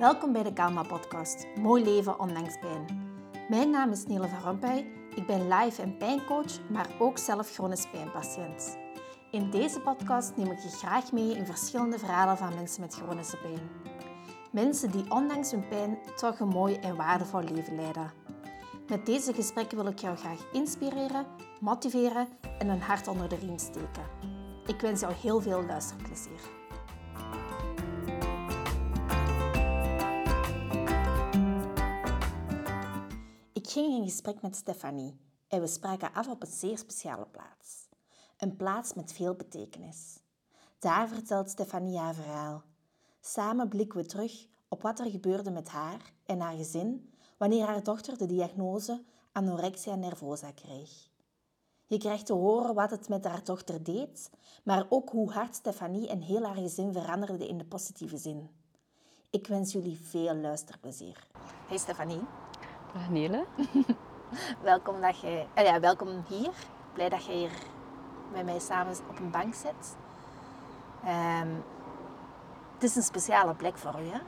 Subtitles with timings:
[0.00, 1.46] Welkom bij de Kalma Podcast.
[1.56, 2.86] Mooi leven ondanks pijn.
[3.48, 4.86] Mijn naam is Nele van Rompuy.
[5.14, 8.78] Ik ben live- en pijncoach, maar ook zelf chronisch pijnpatiënt.
[9.30, 13.36] In deze podcast neem ik je graag mee in verschillende verhalen van mensen met chronische
[13.36, 13.70] pijn.
[14.52, 18.12] Mensen die ondanks hun pijn toch een mooi en waardevol leven leiden.
[18.88, 21.26] Met deze gesprekken wil ik jou graag inspireren,
[21.60, 24.04] motiveren en een hart onder de riem steken.
[24.66, 26.59] Ik wens jou heel veel luisterplezier.
[33.70, 37.88] Ging in gesprek met Stefanie en we spraken af op een zeer speciale plaats.
[38.38, 40.18] Een plaats met veel betekenis.
[40.78, 42.62] Daar vertelt Stefanie haar verhaal.
[43.20, 47.82] Samen blikken we terug op wat er gebeurde met haar en haar gezin wanneer haar
[47.82, 51.08] dochter de diagnose anorexia nervosa kreeg.
[51.86, 54.30] Je krijgt te horen wat het met haar dochter deed,
[54.64, 58.50] maar ook hoe hard Stefanie en heel haar gezin veranderden in de positieve zin.
[59.30, 61.26] Ik wens jullie veel luisterplezier.
[61.66, 62.39] Hey Stefanie.
[62.92, 63.44] Dag Nele.
[64.62, 66.50] welkom, dat je, eh, ja, welkom hier.
[66.92, 67.50] Blij dat je hier
[68.32, 69.96] met mij samen op een bank zit.
[71.04, 71.48] Ehm,
[72.74, 74.18] het is een speciale plek voor u, hè?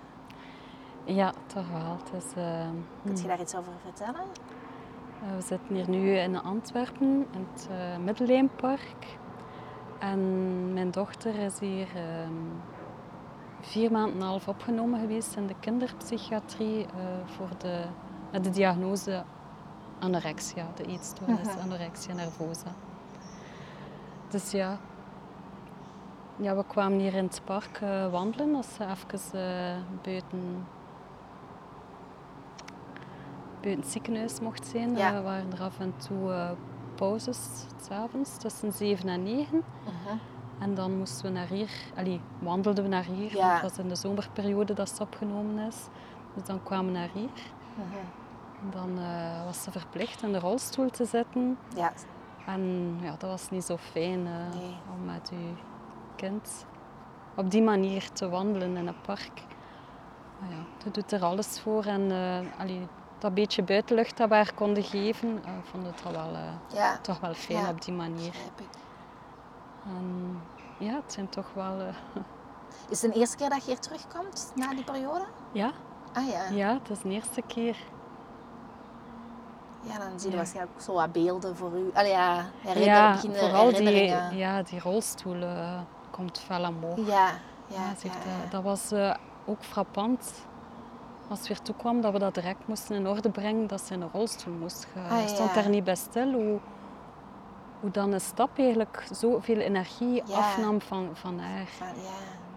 [1.05, 1.97] Ja, toch wel.
[2.05, 2.69] Het is, uh,
[3.05, 4.27] Kun je daar iets over vertellen?
[5.23, 8.85] Uh, we zitten hier nu in Antwerpen, in het uh.
[9.99, 12.33] En mijn dochter is hier ehm,
[13.61, 16.87] vier maanden en een half opgenomen geweest in de kinderpsychiatrie
[17.27, 17.85] voor de
[18.33, 19.25] met de diagnose
[19.99, 22.73] anorexia, de eetstoornis uh anorexia nervosa.
[24.29, 24.79] Dus ja,
[26.37, 30.67] ja, we kwamen hier in het park uh, wandelen als ze even uh, buiten,
[33.61, 34.97] buiten het ziekenhuis mocht zijn.
[34.97, 35.15] Ja.
[35.15, 36.57] we waren er af en toe
[36.95, 37.39] pauzes,
[37.83, 39.63] s'avonds, tussen 7 en 9.
[39.85, 40.13] -huh.
[40.59, 43.37] En dan moesten we naar hier, allee, wandelden we naar hier.
[43.37, 43.53] Ja.
[43.53, 45.77] Het was in de zomerperiode dat ze opgenomen is.
[46.35, 47.31] Dus dan kwamen we naar hier.
[47.77, 48.22] -huh.
[48.71, 51.59] Dan uh, was ze verplicht in de rolstoel te zitten.
[51.77, 51.93] Ja.
[52.47, 54.77] En ja, dat was niet zo fijn uh, Nee.
[54.95, 55.55] om met uw
[56.17, 56.67] kind
[57.37, 59.43] op die manier te wandelen in een park.
[60.41, 61.85] Maar ja, je doet er alles voor.
[61.85, 62.87] En uh, allee,
[63.19, 66.31] dat beetje buitenlucht dat we haar konden geven, ik vond het toch wel,
[66.75, 66.99] Ja.
[66.99, 67.71] toch wel fijn Ja.
[67.71, 68.35] op die manier.
[69.87, 70.41] En
[70.79, 71.81] ja, het zijn toch wel...
[72.89, 75.25] Is het de eerste keer dat je hier terugkomt na die periode?
[75.53, 75.71] ja,
[76.13, 76.49] Ah ja.
[76.51, 77.77] ja, het is de eerste keer.
[79.83, 80.37] Ja, dan zie je Ja.
[80.37, 81.91] waarschijnlijk ook zo wat beelden voor u.
[81.95, 86.97] Allee, ja, herinner, ja, beginnen vooral die, ja, die rolstoel eh, komt fel omhoog.
[86.97, 87.31] Ja, ja,
[87.67, 88.31] Ja, ja, zegt, ja.
[88.45, 90.33] eh, Dat was eh, ook frappant.
[91.29, 94.01] Als het weer toekwam dat we dat direct moesten in orde brengen, dat ze in
[94.01, 95.19] een rolstoel moest gaan.
[95.19, 96.59] Ah, stond daar niet bij stil hoe,
[97.81, 100.37] hoe dan een stap eigenlijk zoveel energie Ja.
[100.37, 101.67] afnam van, van haar.
[101.67, 102.11] Van, ja.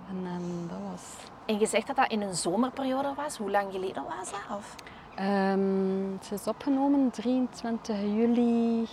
[0.09, 1.01] En, en dat was...
[1.45, 3.37] En je zegt dat dat in een zomerperiode was.
[3.37, 4.57] Hoe lang geleden was dat?
[4.57, 4.75] Of?
[5.15, 8.87] Ehm, ze is opgenomen 23 juli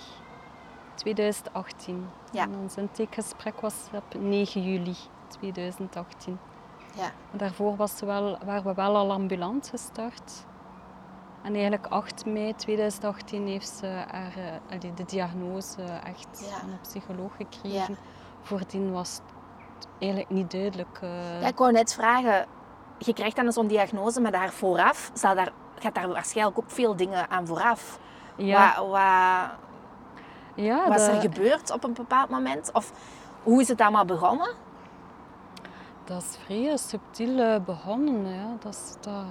[0.94, 2.09] 2018.
[2.33, 2.43] Ja.
[2.43, 4.97] En ons intakegesprek was op 9 juli
[5.28, 6.38] 2018.
[6.97, 7.10] Ja.
[7.31, 10.44] Daarvoor was wel, waren we wel al ambulant gestart.
[11.43, 14.33] En eigenlijk 8 mei 2018 heeft ze haar,
[14.69, 16.69] eh, de diagnose echt Ja.
[16.69, 17.93] een psycholoog gekregen.
[17.93, 17.99] Ja.
[18.43, 19.21] Voordien was
[19.78, 20.99] het eigenlijk niet duidelijk.
[21.03, 22.47] eh, ja, ik wou net vragen.
[22.99, 26.97] Je krijgt dan zo'n diagnose, maar daar vooraf zal daar, gaat daar waarschijnlijk ook veel
[26.97, 27.98] dingen aan vooraf.
[28.37, 29.59] ja, Wat, wat,
[30.65, 32.70] ja, wat is er de- gebeurd op een bepaald moment?
[32.72, 32.93] Of
[33.43, 34.50] hoe is het allemaal begonnen?
[36.04, 38.26] Dat is vrij subtiel eh, begonnen.
[38.34, 38.56] Ja.
[38.60, 39.25] Dat is dat eh,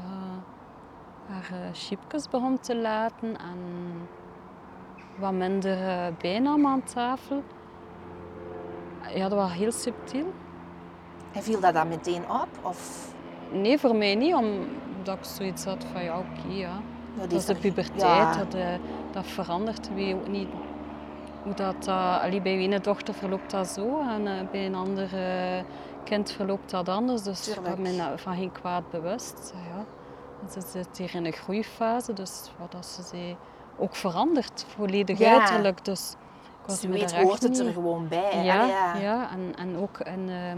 [1.29, 3.57] haar eh, chipjes begon te laten en
[5.17, 7.43] wat minder eh, bijnaam aan tafel.
[9.15, 10.33] Ja, dat was heel subtiel.
[11.31, 12.47] En viel dat dan meteen op?
[12.61, 13.09] Of,
[13.51, 14.35] Nee, voor mij niet,
[15.01, 16.81] omdat ik zoiets had van ja, oké, ja.
[17.19, 18.37] Dat is de puberteit, Ja.
[18.37, 18.67] dat, eh,
[19.11, 19.93] dat verandert.
[19.93, 20.47] Weet ook niet
[21.43, 21.87] hoe dat...
[21.87, 25.63] eh, allee, bij ene dochter verloopt dat zo en eh, bij een ander eh,
[26.03, 27.21] kind verloopt dat anders.
[27.21, 29.53] Dus ik had me na- van geen kwaad bewust.
[29.73, 29.85] Ja,
[30.51, 33.37] ze zit hier in een groeifase, dus wat dat ze zei,
[33.77, 35.31] ook verandert, volledig Ja.
[35.39, 35.85] uiterlijk.
[35.85, 36.11] Dus
[36.61, 38.43] ik was Ze weet, hoort het er gewoon bij.
[38.43, 38.95] ja.
[39.01, 39.29] ja.
[39.31, 40.57] en, en ook in, ehm,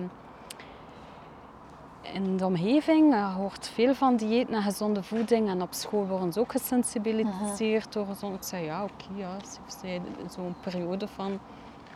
[2.14, 5.50] in de omgeving eh, hoort veel van dieet en gezonde voeding.
[5.50, 8.36] En op school worden ze ook gesensibiliseerd door gezond.
[8.36, 9.30] Ik zei ja, oké, ja.
[9.40, 11.40] Ze zei zo'n periode van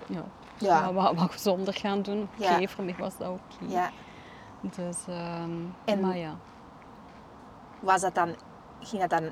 [0.07, 0.24] ja,
[0.57, 0.94] Ja.
[0.94, 2.30] Wat, wat gezonder gaan doen.
[2.39, 2.68] Oké, Ja.
[2.68, 3.65] voor mij was dat oké.
[3.74, 3.89] Ja.
[4.62, 5.51] Dus, ehm,
[5.86, 6.36] En- maar ja.
[7.80, 8.36] Was dat dan,
[8.80, 9.31] ging dat dan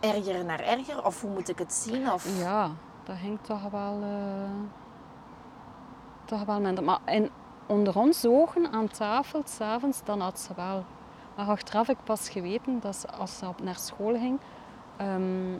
[0.00, 1.04] erger naar erger?
[1.06, 2.12] Of hoe moet ik het zien?
[2.12, 2.38] Of...
[2.38, 2.70] Ja,
[3.04, 4.50] dat ging toch wel, eh,
[6.24, 6.84] toch wel minder.
[6.84, 7.30] Maar in,
[7.66, 10.84] onder ons ogen aan tafel, s'avonds, dan had ze wel
[11.36, 14.38] Maar achteraf heb ik pas geweten dat ze, als ze op naar school ging,
[14.96, 15.52] ehm,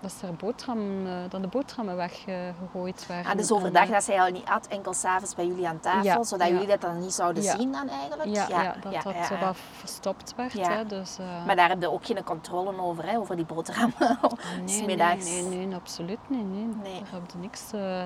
[0.00, 3.30] dat, er boterham, eh, dat de boterhammen weggegooid werden.
[3.30, 6.22] Ah, dus overdag dat zij al niet at, enkel s'avonds bij jullie aan tafel, Ja,
[6.22, 6.52] zodat ja.
[6.52, 7.56] jullie dat dan niet zouden Ja.
[7.56, 8.34] zien dan eigenlijk?
[8.34, 10.52] Ja, ja, dat dat zo wat verstopt werd.
[10.52, 10.70] Ja.
[10.70, 13.96] Hè, dus, eh, Maar daar heb je ook geen controle over, hè, over die boterhammen.
[14.20, 15.24] nee, nee, Smiddags.
[15.24, 16.50] nee, nee, absoluut niet.
[16.52, 16.64] Nee.
[16.82, 17.00] Nee.
[17.02, 17.72] Daar heb je niks...
[17.72, 18.00] eh,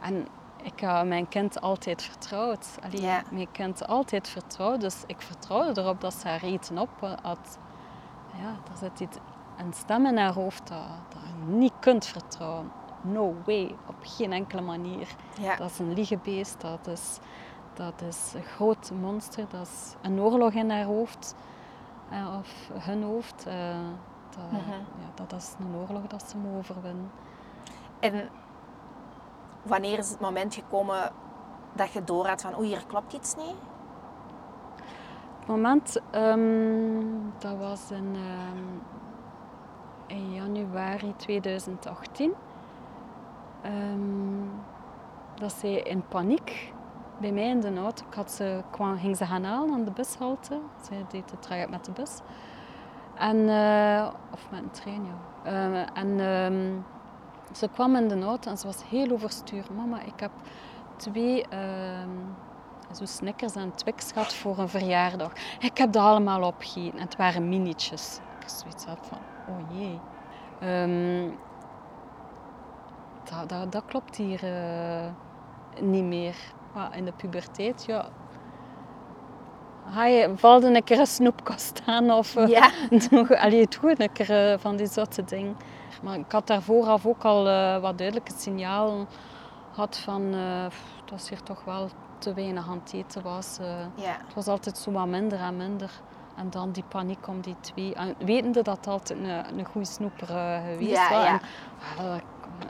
[0.00, 0.26] en
[0.64, 2.66] ik heb mijn kind altijd vertrouwd.
[2.84, 3.22] Allee, Ja.
[3.30, 4.80] Mijn kind altijd vertrouwd.
[4.80, 6.90] Dus ik vertrouwde erop dat ze haar eten op
[7.22, 7.58] had.
[8.40, 9.16] Ja, er zit iets,
[9.56, 10.78] een stem in haar hoofd dat,
[11.08, 12.72] dat je niet kunt vertrouwen.
[13.02, 15.08] No way, op geen enkele manier.
[15.40, 15.56] Ja.
[15.56, 17.18] Dat is een liegebeest, dat is,
[17.74, 21.34] dat is een groot monster, dat is een oorlog in haar hoofd.
[22.10, 23.46] eh, of hun hoofd.
[23.46, 23.54] eh,
[24.30, 24.70] dat, Mhm.
[24.70, 27.10] ja, dat is een oorlog dat ze moet overwinnen.
[28.00, 28.28] En
[29.64, 31.12] wanneer is het moment gekomen
[31.72, 33.56] dat je door had van oei, hier klopt iets niet?
[35.38, 37.02] Het moment, ehm,
[37.38, 38.62] dat was in, ehm,
[40.06, 42.32] in januari 2018.
[43.62, 44.00] Ehm,
[45.34, 46.72] dat zij in paniek
[47.20, 50.60] bij mij in de auto, ik had ze, kwam, ging ze gaan aan de bushalte.
[50.82, 52.20] Zij deed het traject met de bus.
[53.14, 55.50] En, eh, of met een trein, ja.
[55.50, 56.18] Eh, en
[57.56, 59.64] ze kwam in de auto en ze was heel overstuur.
[59.76, 60.30] Mama, ik heb
[60.96, 62.08] twee ehm,
[62.92, 65.32] zo Snickers en Twix gehad voor een verjaardag.
[65.58, 66.98] Ik heb dat allemaal opgegeten.
[66.98, 68.18] En het waren minietjes.
[68.40, 69.18] Ik zoiets had van,
[69.48, 70.00] oh jee.
[70.60, 71.30] Ehm,
[73.30, 75.10] dat, dat, dat klopt hier eh,
[75.80, 76.36] niet meer.
[76.92, 78.08] In de puberteit, ja...
[79.90, 82.70] Ga je, valt een keer een snoepkast aan of eh, Ja.
[83.44, 85.56] allee, doe een keer eh, van die zotte dingen.
[86.04, 89.06] Maar ik had daar vooraf ook al eh, wat duidelijke signalen
[89.72, 90.34] gehad van
[90.68, 93.58] pff, dat ze hier toch wel te weinig aan het eten was.
[93.60, 93.66] eh.
[93.94, 94.16] Ja.
[94.26, 95.90] het was altijd zo wat minder en minder.
[96.36, 97.94] En dan die paniek om die twee.
[97.94, 101.24] En wetende dat het altijd een, een goede snoeper geweest Ja, was.
[101.24, 101.40] ja.
[101.98, 102.20] En,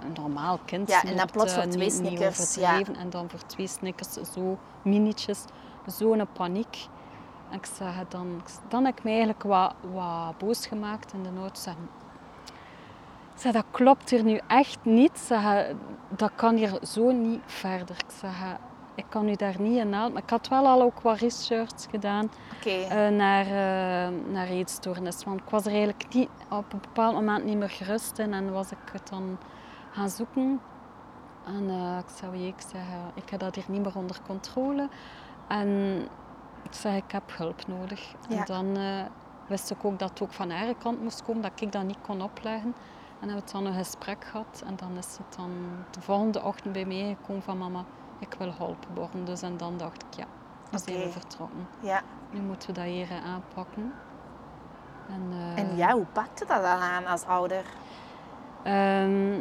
[0.04, 2.80] een normaal kind Ja, en dan plots voor twee Snickers, ja.
[2.98, 5.44] En dan voor twee snickers, zo minietjes,
[5.86, 6.86] zo'n paniek.
[7.50, 11.30] En ik zeg, dan, dan heb ik me eigenlijk wat, wat boos gemaakt in de
[11.30, 11.66] nood.
[11.66, 12.03] Ik
[13.34, 15.18] zeg, dat klopt hier nu echt niet.
[15.18, 15.66] Zeg,
[16.08, 17.96] dat kan hier zo niet verder.
[18.06, 18.56] Ik zeg,
[18.94, 20.12] ik kan u daar niet in helpen.
[20.12, 22.70] Maar ik had wel al ook wat research gedaan Oké.
[22.70, 25.24] eh, naar, eh naar eetstoornis.
[25.24, 28.32] Want ik was er eigenlijk niet, op een bepaald moment niet meer gerust in.
[28.34, 29.38] En was ik het dan
[29.90, 30.60] gaan zoeken.
[31.46, 34.16] En eh, ik zei, oei, ik, zeg, eh, ik heb dat hier niet meer onder
[34.26, 34.88] controle.
[35.48, 35.68] En
[36.62, 38.14] ik zei, ik heb hulp nodig.
[38.28, 38.36] Ja.
[38.36, 38.78] En dan
[39.46, 41.98] wist ik ook dat het ook van haar kant moest komen, dat ik dat niet
[42.02, 42.74] kon opleggen.
[43.24, 44.62] En hebben we dan een gesprek gehad.
[44.66, 45.50] En dan is het dan
[45.90, 47.84] de volgende ochtend bij mij gekomen van mama,
[48.18, 49.24] ik wil geholpen worden.
[49.24, 50.24] Dus en dan dacht ik, ja,
[50.70, 51.04] nu zijn Oké.
[51.06, 51.66] we vertrokken.
[51.80, 52.02] ja.
[52.30, 53.92] Nu moeten we dat hier aanpakken.
[55.08, 57.64] En, eh, En ja, hoe pakte dat dan aan als ouder?
[58.62, 59.34] ehm,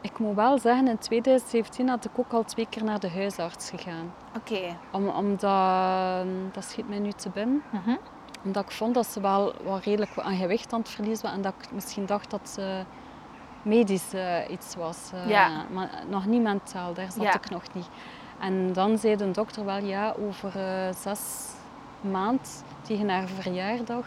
[0.00, 3.70] ik moet wel zeggen, in 2017 had ik ook al twee keer naar de huisarts
[3.70, 4.12] gegaan.
[4.36, 4.76] Oké.
[4.92, 7.62] Om, omdat, dat schiet mij nu te binnen.
[7.72, 7.96] Mhm.
[8.44, 11.34] Omdat ik vond dat ze wel, wel redelijk aan gewicht aan het verliezen was.
[11.34, 12.82] En dat ik misschien dacht dat ze
[13.62, 15.10] medisch eh, iets was.
[15.14, 15.64] eh, Ja.
[15.72, 17.34] Maar nog niet mentaal, daar zat Ja.
[17.34, 17.88] ik nog niet.
[18.40, 21.20] En dan zei de dokter wel, ja, over eh, zes
[22.00, 22.46] maanden
[22.82, 24.06] tegen haar verjaardag...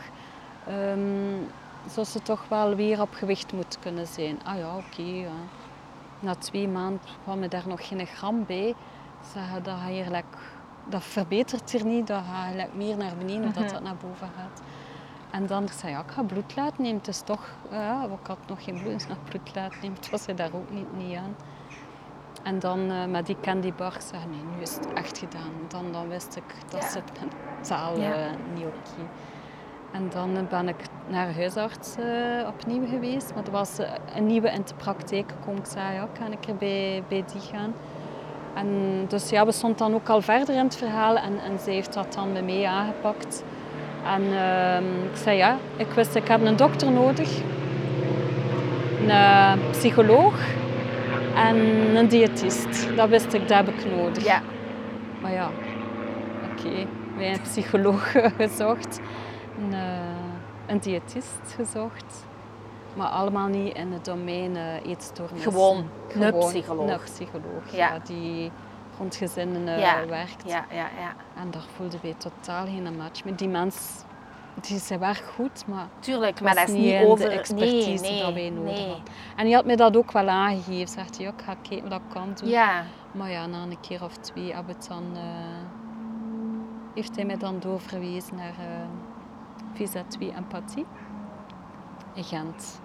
[0.68, 1.36] ehm,
[1.90, 4.40] zou ze toch wel weer op gewicht moeten kunnen zijn.
[4.44, 5.02] Ah ja, oké.
[5.02, 5.30] ja.
[6.20, 8.76] Na twee maanden kwam er daar nog geen gram bij.
[9.34, 10.38] Zeggen dat, ga je gelijk-
[10.90, 13.74] dat verbetert hier niet, dat gaat meer naar beneden of dat Mhm.
[13.74, 14.62] dat naar boven gaat.
[15.32, 16.98] En dan zei ik, ja, ik ga bloed laten nemen.
[16.98, 19.98] Het is toch, ja, ik had nog geen bloed, dus nog bloed laten nemen.
[19.98, 21.36] Het was er daar ook niet, niet aan.
[22.44, 25.52] En dan eh, met die candybar zeg nee, nu is het echt gedaan.
[25.68, 26.90] Dan, dan wist ik, dat Ja.
[26.90, 27.04] zit
[27.56, 28.14] mentaal Ja.
[28.14, 29.10] eh, niet oké.
[29.92, 30.76] En dan eh, ben ik
[31.08, 31.96] naar huisarts
[32.48, 33.34] opnieuw geweest.
[33.36, 33.78] Maar er was
[34.16, 35.60] een nieuwe in de praktijk gekomen.
[35.62, 37.74] Ik zei, ja, kan ik er bij, bij die gaan?
[38.58, 41.16] En dus ja, we stonden dan ook al verder in het verhaal.
[41.16, 43.44] En, en zij heeft dat dan bij mij aangepakt.
[44.06, 47.30] En ehm, ik zei, ja, ik wist, ik heb een dokter nodig.
[49.00, 50.34] Een eh, psycholoog
[51.36, 51.56] en
[51.96, 52.96] een diëtist.
[52.96, 54.26] Dat wist ik, dat heb ik nodig.
[54.26, 54.42] Ja.
[55.22, 55.50] Maar ja,
[56.52, 56.88] oké,
[57.18, 59.00] wij een psycholoog gezocht,
[59.60, 62.27] een, eh, een diëtist gezocht.
[62.98, 65.52] Maar allemaal niet in het domein eh, eetstoornissen.
[65.52, 65.88] Gewoon een
[66.22, 66.90] Gewoon psycholoog.
[66.92, 67.94] Een psycholoog, Ja.
[67.94, 68.00] ja.
[68.00, 68.52] die
[68.98, 70.06] rond gezinnen eh, Ja.
[70.06, 70.44] werkt.
[70.46, 71.14] Ja, ja, ja.
[71.42, 73.40] En daar voelden wij totaal geen match met.
[73.40, 74.04] Die mens,
[74.62, 77.26] die ze werkt goed, maar Tuurlijk, maar dat is niet over...
[77.30, 78.88] de expertise nee, nee, dat wij nodig nee.
[78.88, 79.04] hadden.
[79.36, 80.88] En die had mij dat ook wel aangegeven.
[80.88, 82.50] Zegt hij, ik ga kijken wat ik kan doen.
[82.50, 85.04] Ja, Maar ja, na een keer of twee heb ik het dan...
[85.14, 85.22] eh,
[86.94, 88.86] heeft hij mij dan doorverwezen naar uh,
[89.74, 90.86] Visa 2 Empathie
[92.14, 92.82] in Gent.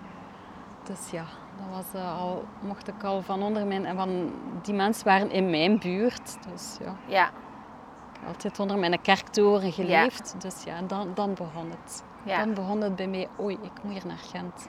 [0.84, 1.24] Dus ja,
[1.56, 3.86] dat was uh, al, mocht ik al van onder mijn...
[3.86, 6.36] En van, die mensen waren in mijn buurt.
[6.52, 6.94] Dus ja.
[7.06, 7.26] ja.
[7.26, 10.34] Ik heb altijd onder mijn kerktoren geleefd.
[10.38, 12.04] Dus ja, dan, dan begon het.
[12.24, 14.68] Dan begon het bij mij, oei, ik moet hier naar Gent.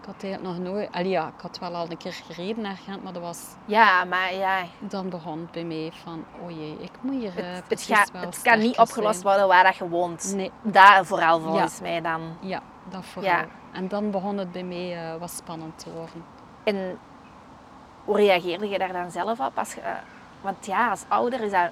[0.00, 0.92] Ik had eigenlijk nog nooit...
[0.92, 3.46] Allee, ja, ik had wel al een keer gereden naar Gent, maar dat was...
[3.64, 4.62] Ja, maar ja...
[4.78, 8.42] Dan begon het bij mij van, jee, ik moet hier uh, Het, het, ga, het
[8.42, 9.26] kan niet opgelost zijn.
[9.26, 10.32] worden waar dat je woont.
[10.36, 10.50] Nee.
[10.62, 12.20] Daar vooral volgens mij dan.
[12.40, 13.32] Ja, dat vooral.
[13.32, 13.46] Ja.
[13.72, 16.24] En dan begon het bij mij uh, wat spannend te worden.
[16.64, 16.98] En
[18.04, 19.58] hoe reageerde je daar dan zelf op?
[19.58, 19.86] Als je, uh,
[20.40, 21.70] want ja, als ouder is dat...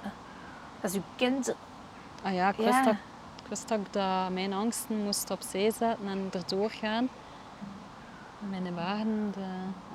[0.81, 1.55] Als je kind...
[2.23, 2.83] Ah ja, ik wist.
[2.83, 2.93] Dat,
[3.43, 7.09] ik wist dat mijn angsten moest opzij zetten en erdoor gaan.
[8.39, 9.47] Mijn wagen de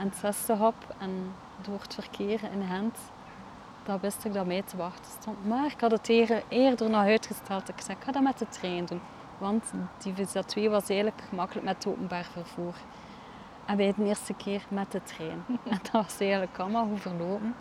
[0.06, 2.98] N60 op en door het verkeer in Gent.
[3.84, 5.46] Dat wist ik dat mij te wachten stond.
[5.46, 6.08] Maar ik had het
[6.48, 7.68] eerder nog uitgesteld.
[7.68, 9.00] Ik zei, ik ga dat met de trein doen.
[9.38, 9.64] Want
[9.98, 12.74] die visa 2 was eigenlijk gemakkelijk met openbaar vervoer.
[13.66, 15.44] En wij de eerste keer met de trein.
[15.70, 17.54] En dat was eigenlijk allemaal goed verlopen.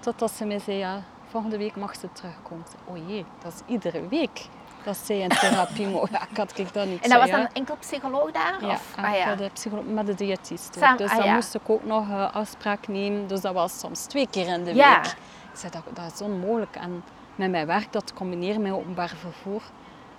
[0.00, 2.64] Totdat ze mij zei, ja, volgende week mag ze terugkomen.
[2.88, 4.46] O jee, dat is iedere week.
[4.84, 5.88] Dat zei een therapie.
[5.88, 8.56] ja, ik had ik dat niet En dat was dan enkel psycholoog daar?
[8.60, 8.94] Ja, of?
[8.96, 9.34] Ah, ja.
[9.34, 10.76] de psycholoog met de diëtist.
[10.78, 11.34] Sam, dus ah, dan ja.
[11.34, 13.26] moest ik ook nog uh, afspraak nemen.
[13.26, 15.06] Dus dat was soms twee keer in de week.
[15.52, 16.76] Ik zei, dat, dat is onmogelijk.
[16.76, 17.04] En
[17.34, 19.62] met mijn werk, dat combineren met openbaar vervoer,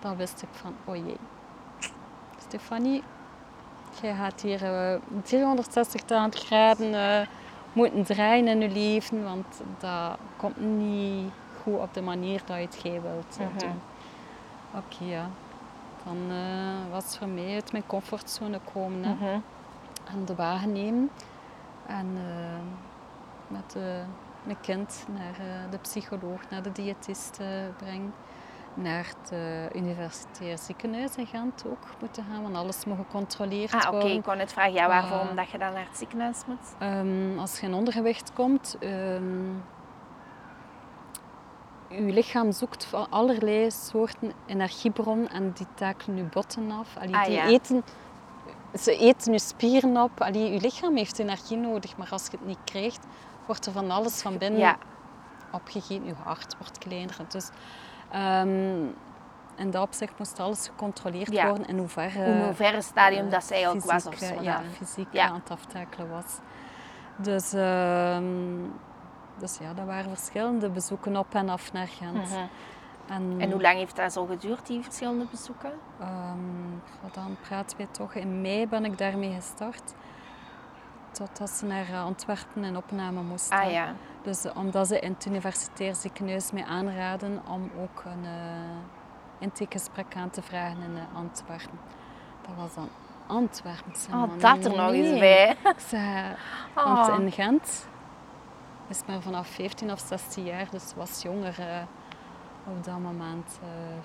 [0.05, 1.17] dan wist ik van, oh jee.
[2.47, 3.03] Stefanie,
[4.01, 7.27] jij gaat hier uh, 360 graden uh,
[7.73, 11.31] moeten draaien in je leven, want dat komt niet
[11.61, 13.81] goed op de manier dat je het jij wilt uh, doen.
[14.73, 15.29] Oké, okay, ja.
[16.03, 19.03] Dan uh, was het voor mij uit mijn comfortzone komen.
[19.03, 19.13] Hè.
[19.13, 19.39] Mhm.
[20.05, 21.09] En de wagen nemen.
[21.85, 22.17] En
[23.47, 23.75] met
[24.43, 27.39] mijn kind naar de psycholoog, naar de diëtist
[27.77, 28.13] brengen
[28.75, 29.33] naar het
[29.75, 34.01] universitair ziekenhuis in Gent ook moeten gaan, want alles moet gecontroleerd ah, worden.
[34.01, 36.75] Oké, ik kon net vragen, ja, waarom uh, dat je dan naar het ziekenhuis moet?
[36.81, 39.63] Um, als je in ondergewicht komt, um,
[41.89, 46.97] je lichaam zoekt van allerlei soorten energiebronnen en die takelen je botten af.
[46.97, 47.45] Allee, ah, die ja.
[47.45, 47.83] eten,
[48.79, 50.21] ze eten je spieren op.
[50.21, 53.05] Allee, je lichaam heeft energie nodig, maar als je het niet krijgt,
[53.45, 54.77] wordt er van alles van binnen ja.
[55.51, 56.05] opgegeten.
[56.05, 57.17] Je hart wordt kleiner.
[57.27, 57.49] Dus,
[58.15, 58.95] Um,
[59.55, 61.47] in dat opzicht moest alles gecontroleerd ja.
[61.47, 62.25] worden in hoeverre...
[62.25, 64.41] In hoeverre stadium uh, dat zij ook was of zo.
[64.41, 64.71] Ja, dan.
[64.71, 65.27] fysiek ja.
[65.27, 66.39] aan het aftakelen was.
[67.15, 68.17] Dus, uh,
[69.37, 72.13] dus ja, dat waren verschillende bezoeken op en af naar Gent.
[72.13, 72.49] Mm -hmm.
[73.07, 75.71] en, en, hoe lang heeft dat zo geduurd, die verschillende bezoeken?
[76.01, 76.81] Um,
[77.11, 79.93] dan praten we toch, in mei ben ik daarmee gestart.
[81.15, 83.57] Totdat ze naar Antwerpen in opname moesten.
[83.57, 83.93] Ah ja.
[84.21, 88.31] Dus omdat ze in het universitair ziekenhuis mij aanraden om ook een uh,
[89.39, 91.79] intakegesprek aan te vragen in Antwerpen.
[92.41, 92.89] Dat was dan
[93.27, 93.93] Antwerpen.
[94.11, 95.55] Oh, man, dat er nog eens bij.
[96.73, 97.19] Want oh.
[97.19, 97.87] in Gent
[98.87, 101.59] is maar vanaf 15 of 16 jaar, dus was jonger.
[101.59, 101.81] Uh,
[102.77, 103.59] op dat moment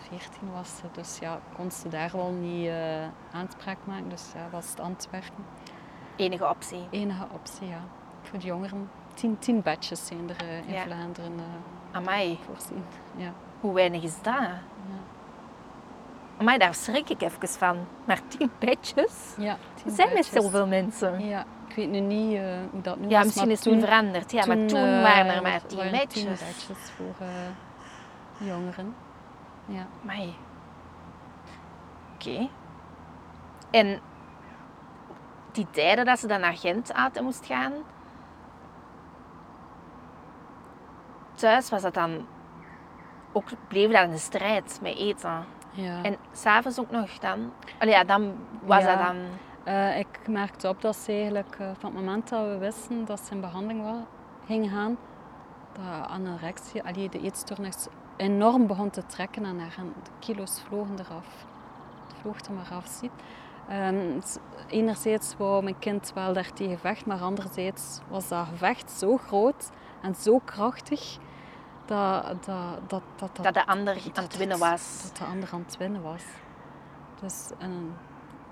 [0.08, 0.82] 14 was ze.
[0.92, 2.70] Dus ja, kon ze daar wel niet
[3.32, 4.08] aanspraak maken.
[4.08, 5.44] Dus ja, was het Antwerpen.
[6.20, 6.86] Enige optie?
[6.90, 7.80] Enige optie, ja.
[8.22, 10.82] Voor de jongeren tien, tien badges zijn er uh, in ja.
[10.82, 12.38] Vlaanderen uh, Amai.
[12.46, 12.84] voorzien.
[13.16, 13.32] Ja.
[13.60, 14.34] Hoe weinig is dat?
[14.34, 14.60] Ja.
[16.36, 17.76] Amai, daar schrik ik even van.
[18.04, 19.34] Maar tien badges?
[19.38, 21.26] Ja, Er zijn met zoveel mensen.
[21.26, 23.24] Ja, ik weet nu niet uh, hoe dat nu ja, is.
[23.24, 24.32] misschien maar is toen, het veranderd.
[24.32, 26.12] Ja, toen, maar toen waren er maar tien badges.
[26.12, 27.26] tien badges voor
[28.46, 28.94] jongeren.
[29.66, 29.86] Ja.
[30.02, 30.34] Amai.
[32.14, 32.28] Oké.
[32.30, 32.50] Okay.
[33.70, 34.00] En
[35.54, 37.72] die tijden dat ze dan naar Gent uit moest gaan,
[41.34, 42.26] thuis was dat dan
[43.32, 45.44] ook, bleef dat een strijd met eten.
[45.70, 46.02] Ja.
[46.02, 47.52] En s'avonds ook nog dan?
[47.78, 48.96] Allee, ja, dan was ja.
[48.96, 49.16] dat dan...
[49.64, 53.20] Uh, ik merkte op dat ze eigenlijk uh, van het moment dat we wisten dat
[53.20, 54.02] ze in behandeling was,
[54.46, 54.96] ging gaan,
[55.72, 59.74] dat anorexie, allee, de eetstoornis, enorm begon te trekken aan haar.
[59.78, 61.46] En de kilo's vlogen eraf.
[62.06, 63.10] Het vloog er maar af, ziet.
[63.72, 64.22] Um,
[64.68, 69.70] enerzijds wou mijn kind wel daar tegen vechten, maar anderzijds was dat gevecht zo groot
[70.02, 71.18] en zo krachtig
[71.86, 75.02] dat, dat, dat, dat, dat de ander aan het winnen was.
[75.02, 76.22] Dat de ander aan het winnen was.
[77.20, 77.96] Dus en,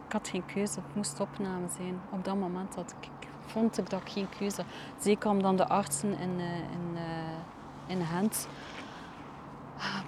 [0.06, 2.00] ik had geen keuze, het moest opname zijn.
[2.10, 3.08] Op dat moment had ik,
[3.46, 4.62] vond ik dat ik geen keuze
[4.98, 8.48] Zeker omdat de artsen in, uh, in, uh, in Gent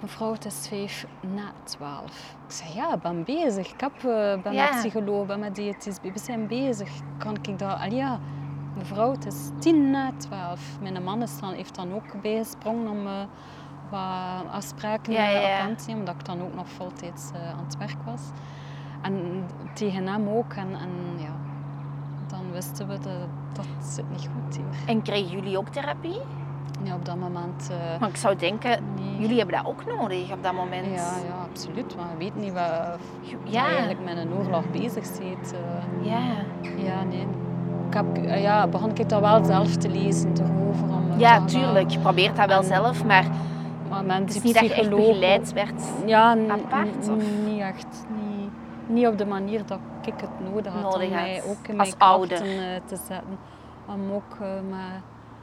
[0.01, 2.35] Mevrouw, het is vijf na twaalf.
[2.47, 3.73] Ik zei, ja, ik ben bezig.
[3.73, 4.69] Ik heb, uh, ben Ja.
[4.69, 6.01] met psycholoog, ben met diëtist.
[6.01, 6.89] We zijn bezig.
[7.17, 7.73] Kan ik dat...
[7.79, 8.19] Allee, ja,
[8.77, 10.77] mevrouw, het is tien na twaalf.
[10.81, 13.13] Mijn man is dan, heeft dan ook bijgesprongen om uh,
[13.89, 17.63] wat afspraken Ja, ja, eh, op hand zien, omdat ik dan ook nog voltijds aan
[17.63, 18.21] het werk was.
[19.01, 20.53] En tegen hem ook.
[20.53, 21.35] En, en ja,
[22.27, 24.87] dan wisten we dat dat zit niet goed hier.
[24.87, 26.21] En kregen jullie ook therapie?
[26.83, 27.69] Ja, op dat moment.
[27.71, 29.17] eh, Maar ik zou denken, nee.
[29.19, 30.85] jullie hebben dat ook nodig op dat moment.
[30.85, 30.93] Ja,
[31.27, 31.95] ja, absoluut.
[31.95, 32.97] Maar je weet niet wat
[33.43, 33.65] Ja.
[33.65, 35.53] eigenlijk met een oorlog bezig bent.
[35.53, 36.05] eh.
[36.11, 36.19] Ja.
[36.83, 37.27] ja, nee.
[37.87, 40.83] Ik heb, eh, ja, begon ik dat wel zelf te lezen erover.
[40.89, 41.89] Om, Ja, tuurlijk.
[41.89, 43.25] Je probeert dat wel En- zelf, maar
[43.89, 45.83] Maar met het is niet dat je echt begeleid werd.
[46.05, 47.23] Ja, apart, of?
[47.45, 48.05] niet echt.
[48.27, 48.49] Niet,
[48.87, 51.87] niet op de manier dat ik het nodig had Nodig om mij ook in als
[51.87, 52.37] mijn krachten ouder.
[52.85, 53.23] te zetten.
[53.87, 54.37] Om ook
[54.69, 55.01] met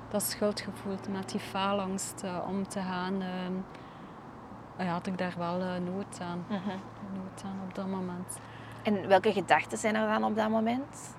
[0.09, 3.23] dat schuldgevoel, met die faalangst eh, om te gaan.
[3.23, 6.69] eh, ja, had ik daar wel eh, nood, aan, Mhm.
[7.15, 8.39] nood aan op dat moment.
[8.83, 11.17] En welke gedachten zijn er dan op dat moment?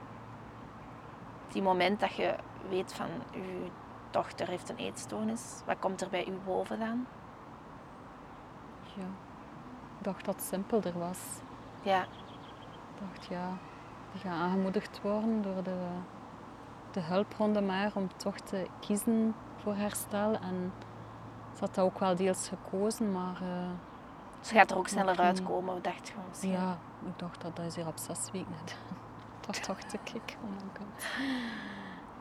[1.48, 2.36] Die moment dat je
[2.69, 3.67] weet van, je
[4.12, 5.62] dochter heeft een eetstoornis.
[5.65, 7.05] Wat komt er bij u boven dan?
[8.96, 9.03] Ja.
[9.98, 11.19] Ik dacht dat het simpelder was.
[11.81, 12.01] Ja.
[12.01, 13.48] Ik dacht, ja,
[14.12, 15.77] die gaat aangemoedigd worden door de,
[17.00, 20.34] de hulpronde maar om toch te kiezen voor herstel.
[20.34, 20.74] En
[21.53, 23.70] ze had dat ook wel deels gekozen, maar eh,
[24.41, 26.51] Ze gaat er ook sneller uitkomen, dacht je misschien.
[26.51, 28.56] ja, ik dacht dat dat is hier op zes weken
[29.48, 30.38] dat dacht ik.
[30.44, 31.06] Oh my god.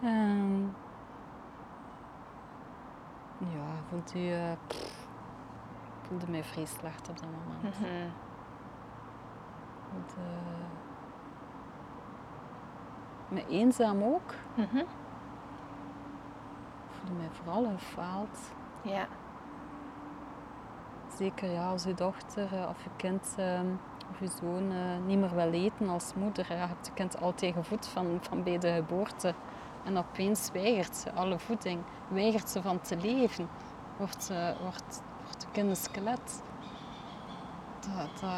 [0.02, 0.62] Ehm,
[3.38, 5.06] ja, vond u, eh, pff,
[6.02, 7.80] ik voelde mij vrij slecht op dat moment.
[7.80, 8.08] Mhm.
[9.92, 10.87] Want, eh,
[13.28, 14.34] me eenzaam ook.
[14.54, 14.76] Mhm.
[14.76, 14.86] Ik
[16.90, 18.38] voelde mij vooral gefaald.
[18.82, 19.06] Ja.
[21.16, 23.60] Zeker ja, als je dochter eh, of je kind eh,
[24.10, 26.46] of je zoon eh, niet meer wil eten als moeder.
[26.48, 29.34] Je hebt je kind altijd gevoed van, van bij de geboorte.
[29.84, 31.80] En opeens weigert ze alle voeding.
[32.08, 33.48] Weigert ze van te leven.
[33.96, 34.32] Wordt,
[34.62, 36.42] wordt, wordt de kind een skelet.
[37.80, 38.30] Dat, dat,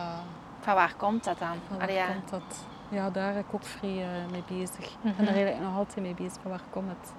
[0.61, 1.57] Van waar komt dat dan?
[1.68, 2.12] Van Allee, waar ja.
[2.12, 2.66] komt dat?
[2.90, 4.85] Ja, daar ben ik ook vrij eh, mee bezig.
[4.85, 5.20] Ik ben Mhm.
[5.22, 6.42] er eigenlijk nog altijd mee bezig.
[6.42, 7.12] Van waar komt het?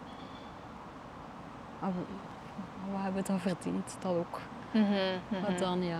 [1.80, 3.96] Ah, we- Wat hebben we dan verdiend?
[4.00, 4.40] Dat ook.
[4.72, 4.90] Mhm.
[5.42, 6.00] Maar dan ja,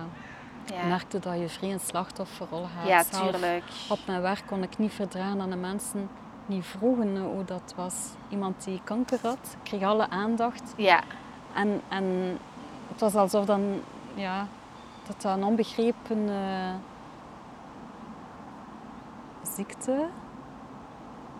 [0.66, 0.84] Ja.
[0.86, 2.86] merkte dat je vrij een slachtofferrol gaat.
[2.88, 3.64] ja, Zelf tuurlijk.
[3.88, 6.08] Op mijn werk kon ik niet verdragen dat de mensen
[6.46, 7.94] niet vroegen eh, hoe dat was.
[8.28, 10.74] Iemand die kanker had, kreeg alle aandacht.
[10.76, 11.00] Ja.
[11.54, 12.38] En, en
[12.88, 13.80] het was alsof dan,
[14.14, 14.46] ja,
[15.06, 16.74] dat dat een onbegrepen eh,
[19.54, 20.06] ziekte.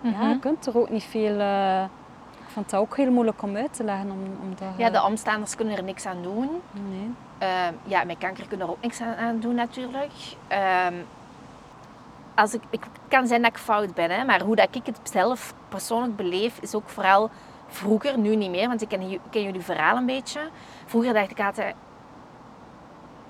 [0.00, 0.28] Ja, Mhm.
[0.28, 1.38] je kunt er ook niet veel.
[1.40, 1.82] eh,
[2.32, 4.10] ik vond dat ook heel moeilijk om uit te leggen.
[4.10, 6.48] Om, omdat, ja, de omstanders kunnen er niks aan doen.
[6.72, 7.10] Nee.
[7.38, 10.12] Ehm, ja, met kanker kunnen er ook niks aan, aan doen natuurlijk.
[10.48, 10.94] Ehm,
[12.34, 14.86] als ik, ik het kan zijn dat ik fout ben, hè, maar hoe dat ik
[14.86, 17.30] het zelf persoonlijk beleef, is ook vooral
[17.68, 18.88] vroeger, nu niet meer, want ik
[19.30, 20.40] ken jullie verhaal een beetje.
[20.86, 21.74] Vroeger dacht ik altijd,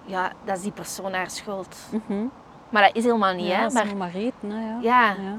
[0.04, 1.76] ja, dat is die persoon haar schuld.
[1.90, 2.24] Mhm.
[2.72, 3.64] Maar dat is helemaal niet, ja, hè.
[3.64, 4.78] als Maar ze maar eten, hè, ja.
[4.80, 5.38] ja, ja.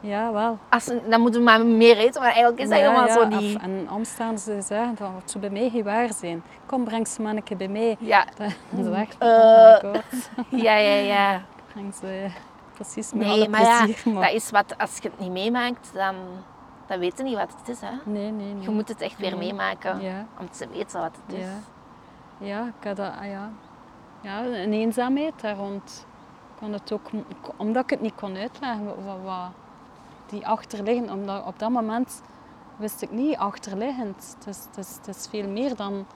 [0.00, 0.58] Ja, wel.
[0.70, 3.12] als, ze- dan moeten we maar meer eten, maar eigenlijk is dat Ja, helemaal ja,
[3.12, 3.56] zo die...
[3.56, 6.42] of- En omstaan ze zeggen van, wat zou bij mij geen waar zijn.
[6.66, 7.96] Kom, breng ze maar een keer bij mij.
[7.98, 8.24] Ja,
[8.70, 9.28] Dat is echt, Eh.
[9.28, 10.02] oh god.
[10.66, 11.42] ja, ja, ja.
[11.72, 12.26] Breng ze
[12.74, 14.12] precies met Nee, alle maar ja, plezier.
[14.12, 16.14] maar- dat is wat, als je het niet meemaakt, dan,
[16.86, 17.90] dan weet je niet wat het is, hè.
[18.04, 18.62] Nee, nee, nee.
[18.62, 19.38] Je moet het echt weer Nee.
[19.38, 21.44] meemaken Ja, om te weten wat het is.
[21.44, 21.50] ja.
[22.46, 23.50] Ja, ik had dat, ah ja.
[24.20, 26.06] Ja, een eenzaamheid daar rond.
[26.58, 27.10] Kon het ook,
[27.56, 29.50] omdat ik het niet kon uitleggen, wat, wat,
[30.26, 32.22] die achterliggend, omdat op dat moment
[32.76, 34.36] wist ik niet achterliggend.
[34.38, 36.06] Het is, het is, het is veel meer dan,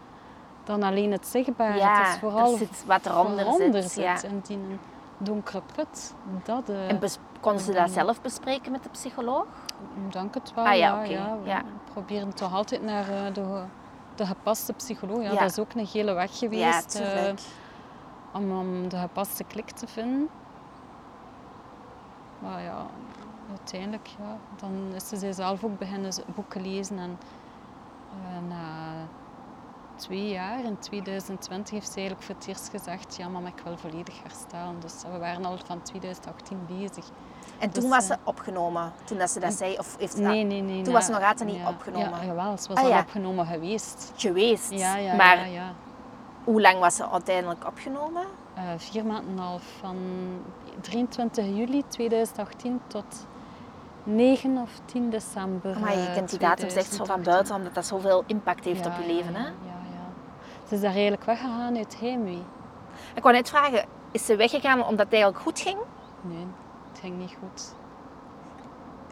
[0.65, 1.79] dan alleen het zichtbare.
[1.79, 3.95] Ja, het is vooral er zit wat eronder zit.
[3.95, 4.23] Ja.
[4.23, 4.59] in die
[5.19, 6.15] donkere put.
[6.45, 9.45] Dat, eh, En bes- kon ze dat zelf bespreken met de psycholoog?
[10.07, 11.11] Ik denk het wel, Ah, ja, ja.
[11.11, 11.39] ja.
[11.43, 11.63] We ja.
[11.93, 13.63] proberen toch altijd naar eh, de,
[14.15, 15.23] de gepaste psycholoog.
[15.23, 15.41] Ja, Ja.
[15.41, 17.41] Dat is ook een hele weg Ja, geweest eh, tuurlijk.
[18.33, 20.29] Om, om de gepaste klik te vinden.
[22.39, 22.87] Maar ja,
[23.51, 26.99] uiteindelijk ja, dan is ze zichzelf ook beginnen boeken lezen.
[26.99, 27.19] En
[28.11, 28.93] eh, na
[29.97, 33.17] twee jaar, in 2020, heeft ze eigenlijk voor het eerst gezegd...
[33.17, 34.81] Ja, mama, ik wil volledig herstellen.
[34.81, 37.05] Dus we waren al van 2018 bezig.
[37.59, 39.79] En toen dus, was eh, ze opgenomen, toen dat ze dat zei?
[39.79, 40.83] Of heeft ze dat Nee, nee, nee.
[40.83, 42.19] Toen was ze nog altijd niet opgenomen?
[42.21, 43.01] Ja, jawel, ze was Ah, al ja.
[43.01, 44.13] opgenomen geweest.
[44.17, 44.71] geweest?
[44.71, 45.73] Ja, ja, maar ja, ja.
[46.45, 48.25] Hoe lang was ze uiteindelijk opgenomen?
[48.55, 49.97] Eh, vier maanden en half, van
[50.81, 53.27] 23 juli 2018 tot
[54.03, 55.79] 9 of 10 december.
[55.81, 57.33] Maar je eh, kent die datum echt zo van 2018.
[57.33, 59.35] buiten, omdat dat zoveel impact heeft Ja, op je leven.
[59.35, 59.45] Hè?
[59.45, 59.53] ja,
[59.93, 60.07] ja.
[60.69, 62.43] Ze is daar eigenlijk weggegaan uit heimwee.
[63.15, 65.79] Ik wou net vragen, is ze weggegaan omdat het eigenlijk goed ging?
[66.21, 66.47] Nee,
[66.91, 67.75] het ging niet goed.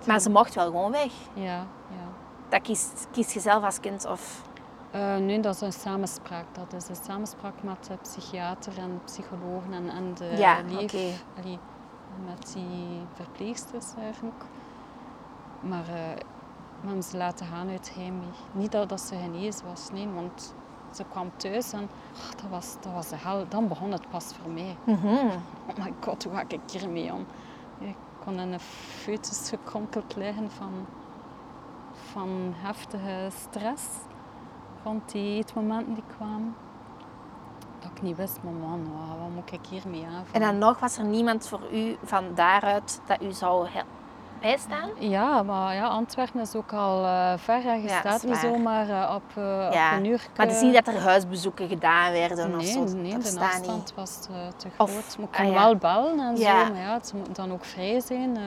[0.07, 1.13] Maar ze mocht wel gewoon weg.
[1.33, 2.07] Ja, ja.
[2.49, 4.43] Dat kiest, kies je zelf als kind of...
[4.95, 6.45] Uh, nee, dat is een samenspraak.
[6.53, 10.83] Dat is een samenspraak met de psychiater en de psychologen en, en de ja, leef...
[10.83, 11.13] Okay.
[11.39, 11.59] Allee,
[12.27, 14.45] met die verpleegsters eigenlijk.
[15.61, 15.95] Maar uh,
[16.81, 18.29] we hebben ze laten gaan uit heimwee.
[18.53, 20.55] Niet dat, dat ze genezen was, nee, want
[20.91, 23.49] ze kwam thuis en oh, dat, was, dat was de hel.
[23.49, 24.77] Dan begon het pas voor mij.
[24.85, 25.31] Mm -hmm.
[25.67, 27.27] Oh my god, hoe ga ik hiermee om?
[27.79, 30.87] Ik kon in een foetus gekronkeld liggen van,
[31.93, 33.85] van heftige stress
[34.85, 36.55] rond die eetmomenten die kwamen.
[37.79, 38.83] Dat ik niet wist, maar man,
[39.21, 40.25] wat moet ik hiermee aan?
[40.33, 43.69] En dan nog was er niemand voor u van daaruit dat u zou
[44.41, 44.89] bijstaan?
[44.99, 48.89] Ja, maar ja, Antwerpen is ook al uh, ver en je Ja, staat niet zomaar
[48.89, 50.29] uh, op, uh, Ja, op een uur.
[50.37, 52.85] Maar het is niet dat er huisbezoeken gedaan werden of zo.
[52.97, 53.95] nee dat de afstand niet.
[53.95, 55.17] was te, te Of- groot.
[55.19, 55.53] Maar ik ah, kon ja.
[55.65, 58.39] wel bellen en zo, maar ja, ze moeten dan ook vrij zijn.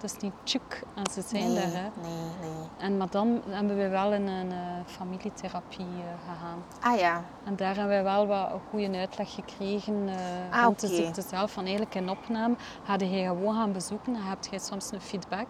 [0.00, 1.72] Het is niet tjuk en ze zijn Nee, er.
[1.72, 1.82] Hè.
[2.02, 2.50] nee, nee.
[2.78, 6.62] En maar dan hebben we wel in een eh, familietherapie eh, gegaan.
[6.80, 10.80] Ah ja, En daar hebben we wel wat een goede uitleg gekregen eh Ah, rond
[10.80, 10.96] de oké.
[10.96, 11.52] ziekte zelf.
[11.52, 12.54] Van eigenlijk in opname
[12.84, 15.48] ga je gewoon gaan bezoeken en heb je soms een feedback.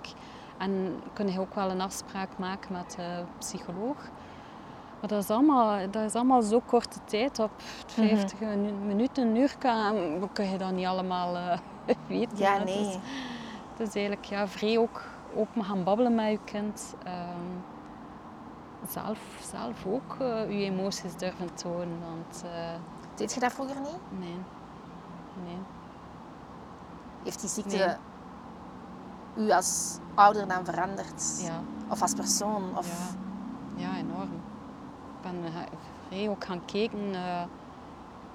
[0.59, 3.97] En kun je ook wel een afspraak maken met de psycholoog.
[5.01, 7.39] Maar dat is allemaal, dat is allemaal zo korte tijd.
[7.39, 7.51] Op
[7.87, 8.51] 50 Mhm.
[8.51, 9.95] minu- minuten, een uur kan,
[10.33, 11.37] kun je dat niet allemaal
[12.09, 12.39] weten.
[12.39, 12.99] ja, is- nee.
[13.81, 15.03] Is eigenlijk ja, vrij ook
[15.37, 16.95] open gaan babbelen met je kind.
[17.05, 17.57] Ehm,
[18.89, 22.01] zelf, zelf ook eh, je emoties durven tonen.
[22.01, 22.75] Want eh,
[23.15, 24.19] Deed je dat vroeger niet?
[24.21, 24.37] nee,
[25.45, 25.59] nee.
[27.25, 27.99] Heeft die ziekte
[29.37, 29.47] Nee.
[29.47, 31.41] u als ouder dan veranderd?
[31.43, 32.79] Ja, Of als persoon?
[32.79, 33.15] Of...
[33.77, 34.33] ja, ja, enorm.
[35.17, 35.61] Ik ben eh,
[36.09, 37.15] vrij ook gaan kijken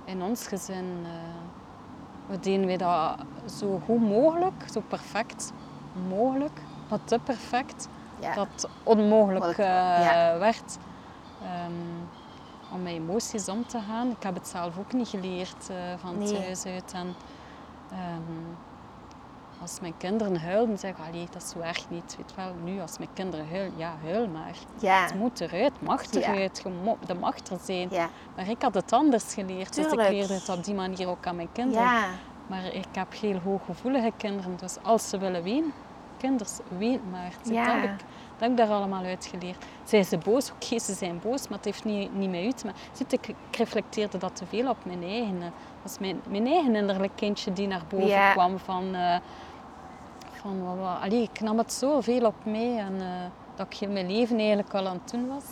[0.06, 1.06] in ons gezin.
[2.32, 3.16] We deden we dat
[3.60, 5.52] zo goed mogelijk, zo perfect
[6.10, 7.88] mogelijk, maar te perfect.
[8.20, 8.34] Ja.
[8.36, 10.38] dat het onmogelijk Mogelijk, eh, ja.
[10.40, 10.78] werd.
[11.44, 11.72] Ehm,
[12.74, 14.10] om met emoties om te gaan.
[14.10, 16.34] Ik heb het zelf ook niet geleerd eh, van Nee.
[16.34, 16.92] thuis uit.
[16.94, 17.16] En,
[17.92, 18.22] ehm,
[19.62, 22.16] als mijn kinderen huilen, zeg ik, "Allee, dat is zo erg niet.
[22.18, 24.56] Weet wel, nu als mijn kinderen huilen, ja, huil maar.
[24.80, 25.04] ja.
[25.04, 26.64] Het moet eruit, het mag eruit,
[27.06, 27.88] dat mag er zijn.
[27.92, 28.10] Ja.
[28.36, 30.10] Maar ik had het anders geleerd, dus Tuurlijk.
[30.10, 31.84] ik leerde het op die manier ook aan mijn kinderen.
[31.84, 32.06] ja.
[32.48, 35.74] Maar ik heb heel hooggevoelige kinderen, dus als ze willen ween,
[36.18, 37.32] kinders, ween maar.
[37.44, 37.66] Dus Ja.
[37.66, 39.66] Dat, heb ik, dat heb ik daar allemaal uit geleerd.
[39.84, 40.52] Zijn ze boos?
[40.52, 42.82] Oké, ze zijn boos, maar het heeft niet, niet met u te maken.
[42.92, 45.36] Ziet, ik, ik reflecteerde dat te veel op mijn eigen.
[45.42, 45.48] eh,
[45.84, 48.96] Dat is mijn, mijn eigen innerlijk kindje die naar boven kwam van...
[48.96, 49.16] eh,
[50.42, 53.08] van wat, wat- allee, ik nam het zo veel op mee en eh,
[53.56, 55.44] dat ik heel mijn leven eigenlijk al aan het doen was.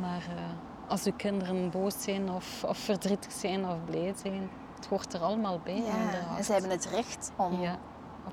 [0.00, 4.86] Maar eh, als uw kinderen boos zijn of, of verdrietig zijn of blij zijn, het
[4.86, 5.76] hoort er allemaal bij.
[5.82, 6.36] ja.
[6.36, 7.78] En ze hebben het recht om ja,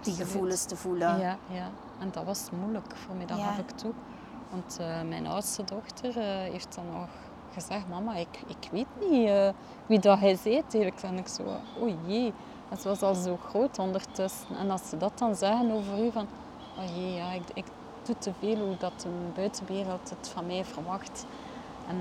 [0.02, 1.20] die gevoelens te voelen.
[1.20, 3.44] Ja, ja, en dat was moeilijk voor mij, dat Ja.
[3.46, 3.92] gaf ik toe.
[4.50, 7.08] Want eh, mijn oudste dochter heeft dan nog
[7.54, 9.30] gezegd, mama, ik, ik weet niet
[9.86, 10.38] wie dat hij.
[10.72, 11.44] Ik dan ik zo,
[11.80, 12.34] oh jee.
[12.70, 14.56] En ze was al zo groot ondertussen.
[14.60, 16.28] En als ze dat dan zeggen over u, van,
[16.78, 17.66] oh jee, ja, ik, ik
[18.04, 21.26] doe te veel hoe dat de buitenwereld het van mij verwacht.
[21.88, 21.98] En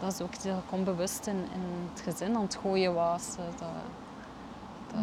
[0.00, 3.28] dat is ook dat ik onbewust in, in het gezin aan het gooien was.
[3.38, 3.68] eh, Dat,
[4.92, 5.00] dat,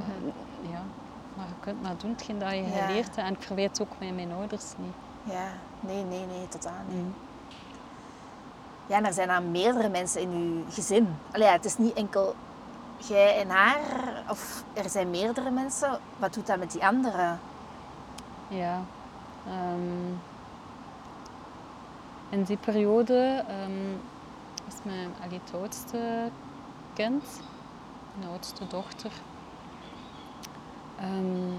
[0.72, 0.82] ja.
[1.36, 2.86] Maar je kunt maar doen hetgeen dat je Ja.
[2.86, 3.28] geleerd hebt.
[3.28, 4.94] En ik verwijt ook met mijn ouders niet.
[5.34, 5.48] Ja.
[5.80, 6.98] Nee, nee, nee, totaal niet.
[6.98, 7.14] Mm.
[8.88, 11.16] Ja, en er zijn dan meerdere mensen in uw gezin.
[11.32, 12.36] Allee, ja, het is niet enkel
[13.08, 16.00] jij en haar, of er zijn meerdere mensen.
[16.18, 17.40] Wat doet dat met die anderen?
[18.48, 18.82] Ja.
[19.48, 20.14] ehm,
[22.30, 23.94] in die periode ehm,
[24.68, 25.12] is mijn
[25.54, 26.30] oudste
[26.94, 27.24] kind,
[28.18, 29.12] mijn oudste dochter,
[31.00, 31.54] ehm,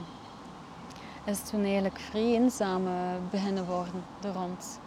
[1.25, 2.93] is toen eigenlijk vrij eenzaam eh,
[3.31, 4.79] beginnen worden door ons.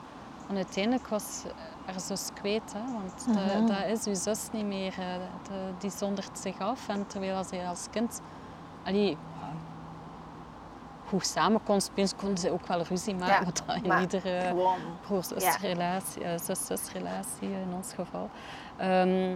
[0.50, 1.44] En uiteindelijk was
[1.86, 4.94] haar zus kwijt, hè, want de- dat is uw zus niet meer.
[5.00, 5.06] eh,
[5.48, 6.88] de- die zondert zich af.
[6.88, 8.22] En terwijl zij als kind
[8.84, 9.18] allee,
[11.08, 13.46] goed samen kon spelen, konden ze ook wel ruzie maken.
[13.46, 14.78] Ja, dat in maar iedere Gewoon.
[15.02, 18.30] broer-zus-relatie, eh, zus-zus-relatie in ons geval.
[18.78, 19.36] Ehm,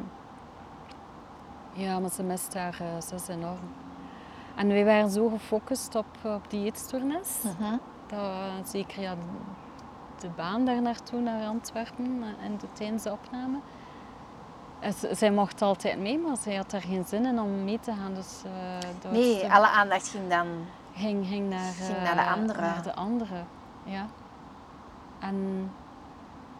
[1.73, 3.59] ja, maar ze mist haar eh, zus enorm.
[4.55, 7.41] En wij waren zo gefocust op, op die eetstoornis.
[7.43, 7.75] Mhm.
[8.07, 9.15] Dat, zeker ja,
[10.21, 13.57] de baan daar naartoe, naar Antwerpen, eh, en de tijdens de opname.
[14.79, 17.79] En z- zij mocht altijd mee, maar zij had daar geen zin in om mee
[17.79, 18.13] te gaan.
[18.13, 18.41] Dus,
[19.03, 20.47] eh, Nee, alle aandacht ging dan.
[20.93, 22.61] ging, ging, naar, Ging eh, naar de andere.
[22.61, 23.43] naar de andere,
[23.83, 24.05] ja.
[25.19, 25.71] En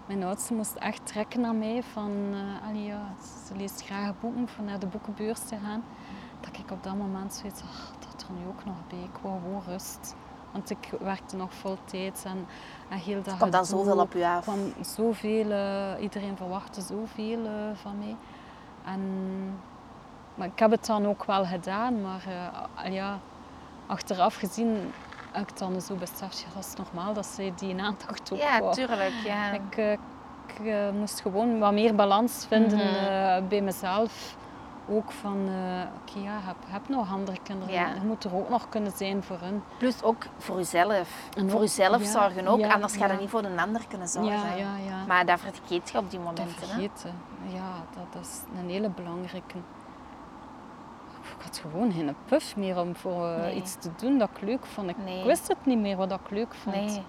[0.06, 3.02] mijn oudste moest echt trekken naar mij van, eh allee, ja,
[3.48, 5.84] ze leest graag boeken, voor naar de boekenbeurs te gaan.
[6.39, 9.39] Dat ik op dat moment zoiets, ach, dat er nu ook nog bij, ik wou
[9.41, 10.15] gewoon rust.
[10.58, 12.46] Want ik werkte nog vol tijd en,
[12.89, 14.41] en heel dat Komt dan zoveel op u af?
[14.43, 18.15] kwam zoveel, eh, iedereen verwachtte zoveel eh, van mij.
[18.86, 19.02] En,
[20.36, 23.20] maar ik heb het dan ook wel gedaan, maar eh, al ja,
[23.88, 24.93] achteraf gezien
[25.32, 28.60] heb ik dan zo beseft, ja, dat is normaal dat ze die aandacht ook Ja,
[28.60, 28.74] wou.
[28.74, 29.13] tuurlijk.
[29.26, 29.52] Ja.
[29.52, 29.98] Ik,
[30.48, 30.62] ik
[30.93, 32.88] moest gewoon wat meer balans vinden Mhm.
[33.06, 34.36] eh, bij mezelf.
[34.89, 37.73] Ook van, eh, oké, ja, je hebt nog andere kinderen.
[37.73, 37.88] Ja.
[37.93, 39.63] Je moet er ook nog kunnen zijn voor hun.
[39.78, 41.30] Plus ook voor uzelf.
[41.38, 41.62] En voor
[42.02, 44.34] ja, zorgen ook, ja, anders ga je niet voor een ander kunnen zorgen.
[44.34, 45.06] Ja, ja, ja.
[45.08, 46.60] Maar dat vergeet je op die dat momenten.
[46.60, 46.65] hè.
[46.67, 47.13] vergeten.
[47.47, 47.71] Ja,
[48.12, 49.58] dat is een hele belangrijke.
[51.38, 53.56] Ik had gewoon geen puff meer om voor eh, Nee.
[53.56, 54.89] iets te doen dat ik leuk vond.
[54.89, 55.23] Ik, Nee.
[55.26, 56.76] wist het niet meer wat ik leuk vond.
[56.76, 57.02] Nee.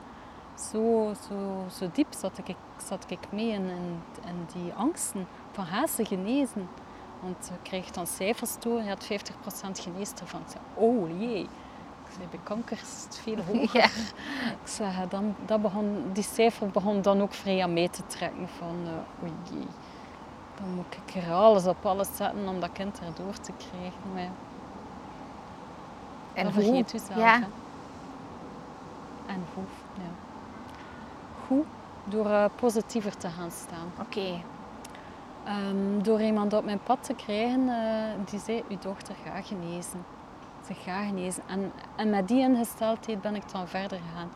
[0.54, 2.56] Zo, zo, zo diep zat ik,
[2.88, 5.26] zat ik mee in, in, in die angsten.
[5.52, 6.68] Van ze genezen?
[7.20, 8.82] Want ik kreeg dan cijfers toe.
[8.82, 9.08] Je had 50%
[9.80, 10.40] geneest ervan.
[10.40, 11.42] Ik zei, oh jee.
[12.06, 13.70] Ik zei, bij kanker is het veel hoger.
[13.80, 13.84] Ja.
[14.50, 18.48] Ik zei, dan, dat begon, die cijfer begon dan ook vrij aan mee te trekken.
[18.58, 19.66] Van, eh oei jee.
[20.60, 24.00] Dan moet ik er alles op alles zetten om dat kind erdoor te krijgen.
[24.14, 24.28] Maar
[26.34, 26.52] En hoe?
[26.52, 27.18] vergeet u zelf.
[27.18, 27.38] Ja.
[27.38, 27.44] hè.
[29.32, 29.64] En hoe?
[29.94, 30.10] Ja.
[31.48, 31.64] Hoe?
[32.04, 33.92] Door positiever te gaan staan.
[34.00, 34.40] Oké.
[35.48, 37.76] Ehm, door iemand op mijn pad te krijgen eh,
[38.30, 40.04] die zei, uw dochter gaat genezen.
[40.66, 41.42] Ze gaat genezen.
[41.46, 44.28] En, en met die ingesteldheid ben ik dan verder gegaan.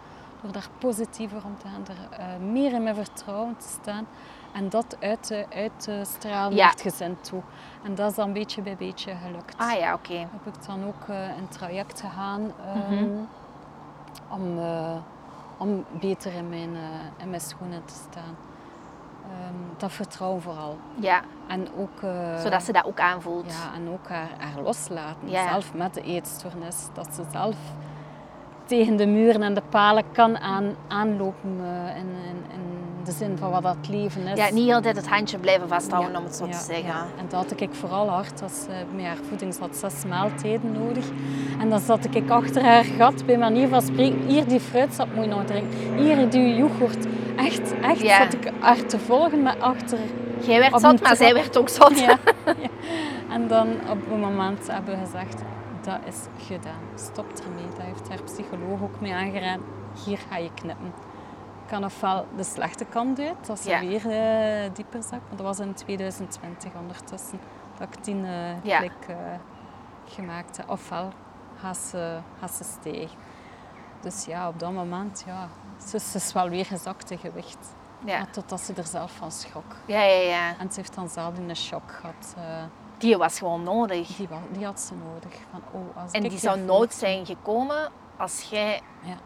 [0.42, 4.06] Door daar positiever om te gaan, er eh, meer in mijn vertrouwen te staan.
[4.52, 6.62] En dat uit te, uit te stralen Ja.
[6.62, 7.40] naar het gezin toe.
[7.82, 10.14] En dat is dan beetje bij beetje gelukt Ah ja, oké.
[10.14, 13.08] heb ik dan ook eh, een traject gegaan ehm, Mhm.
[14.28, 14.58] om,
[15.58, 16.70] om beter in mijn,
[17.16, 18.36] in mijn schoenen te staan.
[19.22, 20.78] Ehm, dat vertrouwen vooral.
[20.94, 23.46] Ja, En ook, eh, zodat ze dat ook aanvoelt.
[23.46, 25.30] ja, en ook haar, haar loslaten.
[25.30, 25.48] Ja.
[25.48, 26.88] Zelf met de eetstoornis.
[26.92, 27.56] Dat ze zelf
[28.64, 33.36] tegen de muren en de palen kan aan, aanlopen eh, in, in, in de zin
[33.38, 34.38] van wat dat leven is.
[34.38, 36.84] Ja, niet altijd het handje blijven vasthouden, Ja, om het zo ja, te zeggen.
[36.86, 37.06] ja.
[37.18, 38.42] En dat had ik vooral hard.
[38.42, 41.04] Als ze met haar voeding had zes maaltijden nodig.
[41.60, 44.26] En dan zat ik achter haar gat, bij manier van spreken.
[44.26, 45.78] Hier, die fruitsap moet je nog drinken.
[45.96, 47.06] Hier, die yoghurt.
[47.36, 49.98] Echt, echt zat ik haar te volgen met achter.
[50.40, 52.04] Jij werd zat, maar zij werd ook zat.
[53.32, 55.42] En dan op een moment hebben we gezegd,
[55.80, 56.82] dat is gedaan.
[56.94, 57.64] Stop ermee.
[57.76, 59.64] Dat heeft haar psycholoog ook mee aangeraden.
[60.04, 60.92] Hier ga je knippen.
[61.72, 63.80] Kan ofwel de slechte kant uit, ze Ja.
[63.80, 65.22] weer eh, dieper zakt.
[65.28, 67.40] Maar dat was in 2020 ondertussen
[67.78, 68.78] dat ik eh, Ja.
[68.78, 69.16] klik eh,
[70.06, 70.70] gemaakt heb.
[70.70, 71.12] Ofwel
[71.60, 73.18] gaat ze, gaat ze stijgen.
[74.00, 75.48] Dus ja, op dat moment, ja,
[75.86, 77.74] ze, ze is wel weer gezakt in gewicht.
[78.04, 78.18] Ja.
[78.18, 79.76] Maar Totdat ze er zelf van schrok.
[79.86, 80.58] ja, ja, ja.
[80.58, 82.34] En ze heeft dan zelf een shock gehad.
[82.36, 82.44] eh,
[82.98, 84.16] Die was gewoon nodig.
[84.52, 85.38] die, had ze nodig.
[85.50, 89.16] Van, oh, als En die zou nooit zijn gekomen als jij Ja,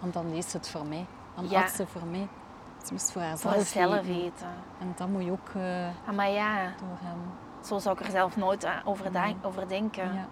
[0.00, 1.06] want dan leest het voor mij.
[1.34, 1.60] Dan Ja.
[1.60, 2.28] had ze voor mij.
[2.84, 4.14] Ze moest voor voor haarzelf jezelf weten.
[4.22, 4.48] weten.
[4.80, 7.18] En dat moet je ook eh, maar ja, door hem.
[7.64, 9.36] zo zou ik er zelf nooit aan over, Nee.
[9.42, 10.14] over denken.
[10.14, 10.26] Ja.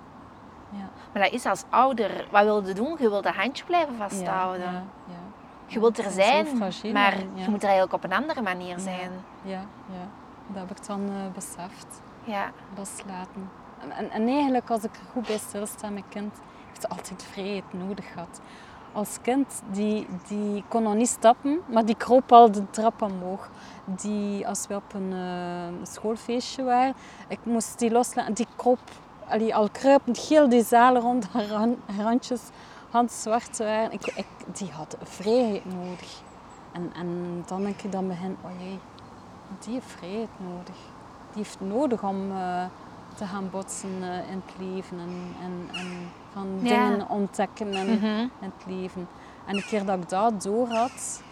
[0.70, 0.88] Ja.
[1.12, 2.26] Maar dat is als ouder.
[2.30, 2.96] Wat wil je doen?
[2.98, 4.64] Je wilt dat handje blijven vasthouden.
[4.72, 5.20] ja, ja.
[5.66, 9.10] Je wilt er zijn, fragiel maar je moet er eigenlijk op een andere manier zijn.
[9.42, 10.06] Ja, ja.
[10.46, 12.02] Dat heb ik dan eh, beseft.
[12.24, 13.50] Ja, loslaten.
[13.80, 16.34] En, en, en eigenlijk, als ik er goed bij stilsta, mijn kind
[16.68, 18.40] heeft altijd vrijheid nodig gehad.
[18.92, 23.48] Als kind, die, die kon nog niet stappen, maar die kroop al de trap omhoog.
[23.84, 26.94] Die, als we op een eh, schoolfeestje waren,
[27.28, 28.34] ik moest die loslaten.
[28.34, 28.78] Die kroop
[29.28, 32.40] allee, al kruipend heel die zalen rond haar ran- haar randjes
[32.90, 33.92] handzwart waren.
[33.92, 36.20] Ik, ik, die had vrijheid nodig.
[36.72, 38.78] En, en dan denk ik dan begin, oh jee,
[39.58, 40.76] die heeft vrijheid nodig.
[41.32, 42.64] Die heeft nodig om eh,
[43.14, 46.88] te gaan botsen eh, in het leven en, en, en van Ja.
[46.88, 48.28] dingen ontdekken in, Mhm.
[48.38, 49.08] het leven.
[49.46, 51.22] En de keer dat ik dat door had,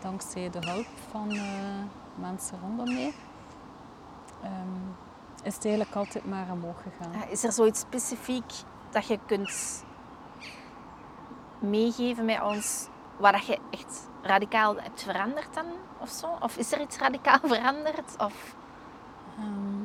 [0.00, 1.40] dankzij de hulp van eh,
[2.14, 3.12] mensen rondom mij,
[4.42, 4.52] ehm,
[5.42, 7.28] is het eigenlijk altijd maar omhoog gegaan.
[7.28, 8.52] Is er zoiets specifiek
[8.90, 9.84] dat je kunt
[11.58, 15.64] meegeven met ons, wat dat je echt radicaal hebt veranderd dan?
[15.98, 16.26] Of zo?
[16.40, 18.14] Of is er iets radicaal veranderd?
[18.18, 18.54] Of...
[19.38, 19.84] Ehm,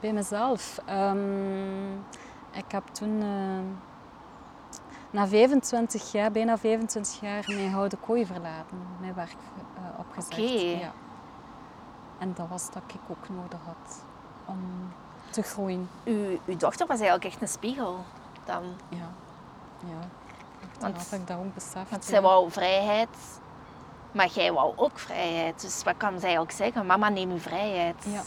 [0.00, 0.80] bij mezelf.
[0.86, 1.92] Ehm,
[2.52, 3.88] ik heb toen eh,
[5.10, 8.78] na 25 jaar, bijna 25 jaar, mijn houden kooi verlaten.
[9.00, 9.36] Mijn werk
[9.76, 10.32] eh, opgezegd.
[10.32, 10.78] Oké.
[10.80, 10.92] Ja.
[12.18, 14.04] En dat was dat ik ook nodig had
[14.44, 14.58] om
[15.30, 15.88] te groeien.
[16.04, 18.04] Uw, uw dochter was eigenlijk echt een spiegel
[18.44, 18.62] dan.
[18.88, 19.10] Ja.
[19.86, 20.08] ja.
[20.80, 21.90] Want heb ik dat ook beseft.
[21.90, 22.10] Want ja.
[22.10, 23.08] zij wou vrijheid,
[24.12, 25.60] maar jij wou ook vrijheid.
[25.60, 26.86] Dus wat kan zij eigenlijk zeggen?
[26.86, 28.04] Mama, neem uw vrijheid.
[28.04, 28.22] Ja.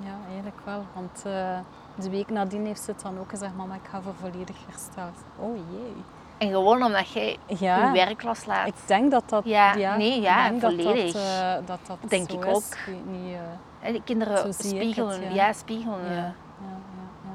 [0.00, 0.84] Ja, eigenlijk wel.
[0.94, 1.58] Want eh,
[1.94, 5.10] de week nadien heeft ze het dan ook gezegd, mama, ik ga voor volledig herstel.
[5.38, 5.94] Oh jee.
[6.38, 7.86] En gewoon omdat jij Ja.
[7.86, 8.66] je werk loslaat.
[8.66, 9.44] Ik denk dat dat...
[9.44, 11.12] Ja, nee, ja, denk dat volledig.
[11.12, 12.54] Dat, eh, dat, dat Denk ik is.
[12.54, 12.76] ook.
[13.06, 13.40] Niet, eh,
[13.78, 15.22] Hè, die kinderen ik het, spiegelen.
[15.22, 15.30] ja.
[15.30, 15.52] ja.
[15.52, 16.04] spiegelen.
[16.04, 16.16] ja, eh.
[16.16, 16.22] ja,
[16.60, 17.30] ja, ja.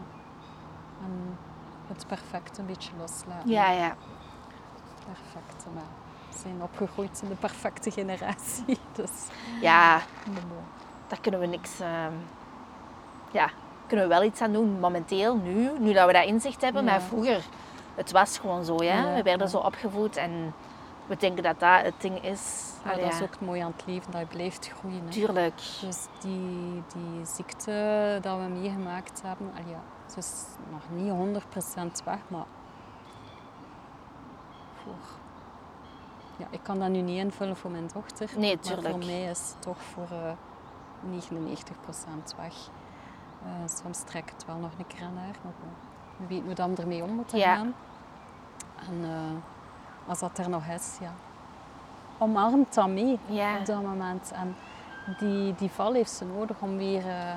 [1.05, 1.37] En
[1.87, 3.49] het perfecte een beetje loslaten.
[3.49, 3.95] ja, ja.
[5.05, 5.83] Perfecte, maar
[6.31, 8.79] we zijn opgegroeid in de perfecte generatie.
[8.95, 9.11] Dus,
[9.61, 9.99] Ja,
[11.07, 11.79] daar kunnen we niks...
[11.79, 12.13] ehm,
[13.33, 13.49] ja,
[13.87, 14.79] kunnen we wel iets aan doen.
[14.79, 16.83] Momenteel, nu, nu dat we dat inzicht hebben.
[16.83, 16.91] Ja.
[16.91, 17.41] Maar vroeger,
[17.95, 18.83] het was gewoon zo.
[18.83, 19.01] Ja?
[19.01, 20.53] Ja, we werden zo opgevoed en
[21.05, 22.71] we denken dat dat het ding is.
[22.83, 25.01] Dat is ook het mooie aan het leven, dat je blijft groeien.
[25.05, 25.11] Hè.
[25.11, 25.55] Tuurlijk.
[25.81, 29.79] Dus die, die ziekte dat we meegemaakt hebben, al ja,
[30.11, 30.31] ze is
[30.71, 31.43] nog niet
[32.01, 32.45] 100% weg, maar
[34.83, 34.93] voor,
[36.37, 38.29] ja, ik kan dat nu niet invullen voor mijn dochter.
[38.37, 39.05] Nee, Maar voor tuurlijk.
[39.05, 40.31] mij is het toch voor eh
[41.11, 42.53] 99% weg.
[43.45, 43.49] Eh,
[43.83, 45.53] soms trek ik het wel nog een keer aan haar, maar
[46.17, 47.55] we weten hoe dan ermee om moeten Ja.
[47.55, 47.73] gaan.
[48.89, 51.11] En eh, als dat er nog is, ja,
[52.17, 53.57] omarmt dat mee Ja.
[53.59, 54.31] op dat moment.
[54.31, 54.55] En
[55.19, 57.29] die, die val heeft ze nodig om weer eh,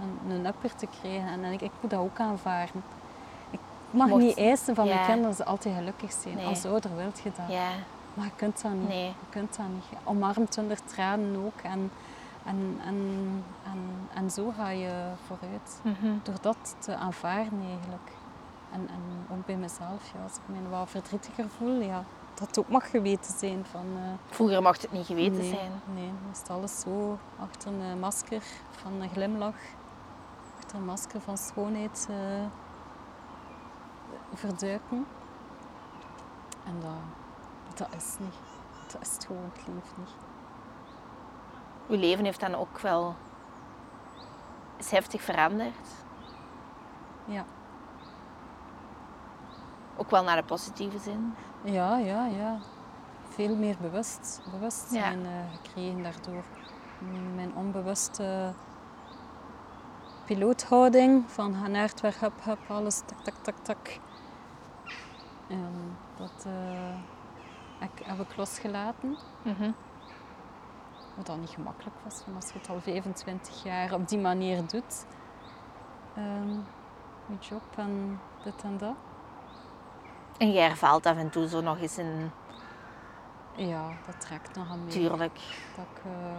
[0.00, 1.28] een, een upper te krijgen.
[1.28, 2.82] En ik, ik moet dat ook aanvaarden.
[3.50, 6.34] Ik mag mocht- niet eisen van mijn kinderen dat ze altijd gelukkig zijn.
[6.34, 6.46] Nee.
[6.46, 7.48] Als ouder wilt je dat.
[7.48, 7.68] Ja,
[8.14, 8.88] Maar je kunt dat niet.
[8.88, 9.06] nee.
[9.06, 9.84] Je kunt dat niet.
[9.90, 11.60] Je omarmt onder tranen ook.
[11.62, 11.90] En,
[12.44, 12.96] en, en,
[13.64, 15.80] en, en zo ga je vooruit.
[15.82, 16.14] Mhm.
[16.22, 18.12] Door dat te aanvaarden eigenlijk.
[18.72, 22.68] En, en ook bij mezelf, ja, als ik me wat verdrietiger voel, ja, dat ook
[22.68, 23.86] mag geweten zijn van...
[23.96, 24.02] eh,
[24.34, 25.70] Vroeger mocht het niet geweten nee, zijn.
[25.94, 29.54] Nee, dan is alles zo achter een masker van een glimlach,
[30.58, 32.16] achter een masker van schoonheid eh,
[34.34, 35.06] verduiken.
[36.64, 36.90] En dat,
[37.74, 38.34] dat is niet.
[38.92, 40.08] Dat is het gewoon het leven niet.
[41.88, 43.14] Uw leven heeft dan ook wel...
[44.76, 45.88] is heftig veranderd.
[47.24, 47.44] Ja,
[49.96, 51.34] Ook wel naar de positieve zin.
[51.62, 52.26] ja, ja.
[52.26, 52.58] ja.
[53.28, 55.26] Veel meer bewust, bewustzijn Ja.
[55.28, 56.42] eh, gekregen daardoor.
[57.34, 58.52] Mijn onbewuste
[60.24, 63.98] piloothouding van gaan naar het weg, hup, hup, alles, tak, tak, tak, tak.
[65.48, 66.96] En dat eh,
[68.02, 69.16] heb ik losgelaten.
[69.42, 69.70] Mhm.
[71.14, 74.66] Wat dan niet gemakkelijk was, want als je het al 25 jaar op die manier
[74.66, 75.06] doet.
[76.14, 76.48] ehm
[77.26, 78.94] je job en dit en dat.
[80.38, 82.30] En jij hervalt af en toe zo nog eens een...
[83.56, 84.92] Ja, dat trekt nog aan mee.
[84.92, 85.40] Tuurlijk.
[85.76, 86.38] Dat ik eh,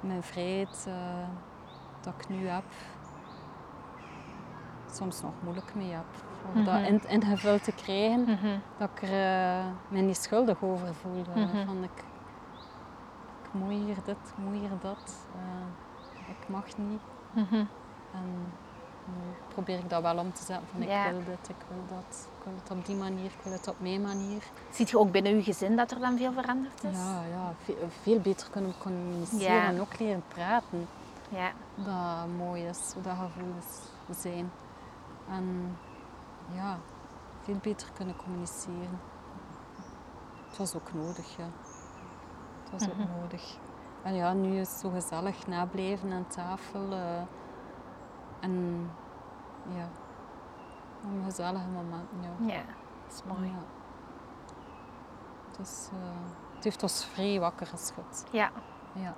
[0.00, 0.94] mijn vrijheid eh,
[2.00, 2.64] dat ik nu heb,
[4.92, 6.04] soms nog moeilijk mee heb.
[6.54, 6.84] Om dat Mhm.
[6.84, 8.58] in, ingevuld te krijgen, Mhm.
[8.78, 11.30] dat ik er eh, me niet schuldig over voelde.
[11.40, 11.66] Mhm.
[11.66, 12.04] Van ik
[13.50, 15.16] moet hier dit, ik moet hier dat.
[15.34, 17.00] eh, ik mag niet.
[17.32, 17.54] Mhm.
[18.12, 18.52] En
[19.04, 19.14] nu
[19.48, 22.28] probeer ik dat wel om te zetten van ik wil dit, ik wil dat.
[22.38, 24.42] Ik wil het op die manier, ik wil het op mijn manier.
[24.70, 26.96] Ziet je ook binnen uw gezin dat er dan veel veranderd is?
[26.98, 29.66] Ja, ja veel, veel beter kunnen communiceren Ja.
[29.66, 30.88] en ook leren praten.
[31.28, 31.50] Ja.
[31.74, 33.78] Dat mooi is, hoe dat gevoelens
[34.22, 34.50] zijn.
[35.30, 35.76] En
[36.54, 36.78] ja,
[37.42, 39.00] veel beter kunnen communiceren.
[40.48, 41.46] Het was ook nodig, ja.
[42.70, 43.00] Het was Mhm.
[43.00, 43.56] ook nodig.
[44.02, 46.92] En ja, nu is het zo gezellig nablijven aan tafel.
[46.92, 47.20] eh,
[48.40, 48.90] en
[49.74, 49.88] ja,
[51.04, 52.08] een gezellige moment.
[52.20, 52.46] Ja.
[52.54, 52.62] Ja,
[53.04, 53.48] dat is mooi.
[53.48, 53.58] Ja.
[55.58, 55.98] Dus, eh,
[56.54, 58.24] het heeft ons vrij wakker geschud.
[58.30, 58.50] Ja.
[58.92, 59.14] Ja.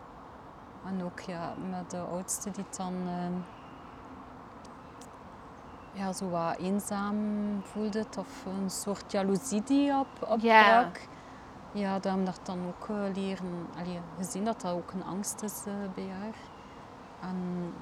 [0.85, 3.33] En ook ja, met de oudste die dan ehm,
[5.93, 7.17] ja, zo wat eenzaam
[7.65, 10.41] voelde, of een soort jaloezie die op, opbrak.
[10.41, 10.91] Ja.
[11.73, 15.43] Ja, dat hem dat dan ook eh, leren, allee, gezien dat dat ook een angst
[15.43, 16.35] is eh, bij haar.
[17.31, 17.73] En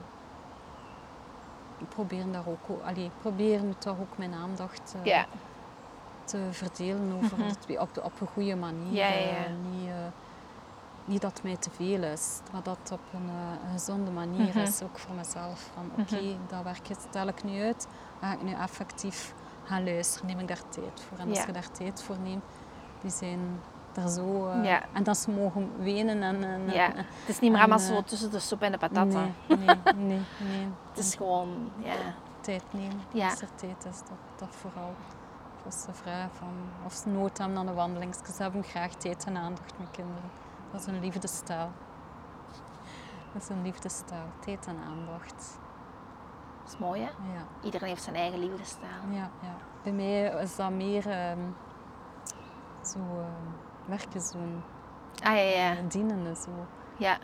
[1.88, 5.26] proberen daar ook, allee, proberen toch ook mijn aandacht eh, Ja.
[6.24, 8.92] te verdelen over de twee, op, de, op een goede manier.
[8.92, 9.90] Ja, niet,
[11.04, 14.48] niet dat het mij te veel is, maar dat het op een, een gezonde manier
[14.48, 14.58] Mhm.
[14.58, 15.70] is, ook voor mezelf.
[15.74, 16.36] Van oké, Mhm.
[16.48, 17.86] dat werk stel ik nu uit,
[18.20, 19.34] ga ik nu effectief
[19.64, 21.18] gaan luisteren, neem ik daar tijd voor.
[21.18, 22.44] En als je daar tijd voor neemt,
[23.00, 23.40] die zijn
[24.02, 24.48] er zo...
[24.48, 24.82] eh, Ja.
[24.92, 26.44] En dat ze mogen wenen en...
[26.44, 26.90] en ja.
[26.94, 29.06] Het is niet meer allemaal eh, zo tussen de soep en de patat.
[29.06, 29.58] Nee, nee,
[29.96, 30.68] nee, nee.
[30.88, 31.70] Het is gewoon...
[31.76, 31.94] Ja.
[32.40, 33.00] tijd nemen.
[33.12, 33.30] Ja.
[33.30, 34.94] Als er tijd is, dat, dat vooral.
[35.64, 36.52] Als ze vragen van,
[36.84, 38.14] of ze nood hebben aan de wandeling.
[38.14, 40.30] Ze hebben graag tijd en aandacht met kinderen.
[40.72, 41.70] Dat is een liefdestaal.
[43.32, 44.26] Dat is een liefdestaal.
[44.40, 45.58] Tijd en aandacht.
[46.64, 47.06] Dat is mooi, hè?
[47.08, 48.88] Ja, Iedereen heeft zijn eigen liefdestaal.
[49.10, 49.54] ja, ja.
[49.82, 51.38] Bij mij is dat meer ehm,
[52.82, 53.48] zo ehm,
[53.88, 54.62] werken, zo'n
[55.22, 55.74] Ah, ja, ja.
[55.88, 56.50] dienende zo.
[56.96, 57.18] Ja.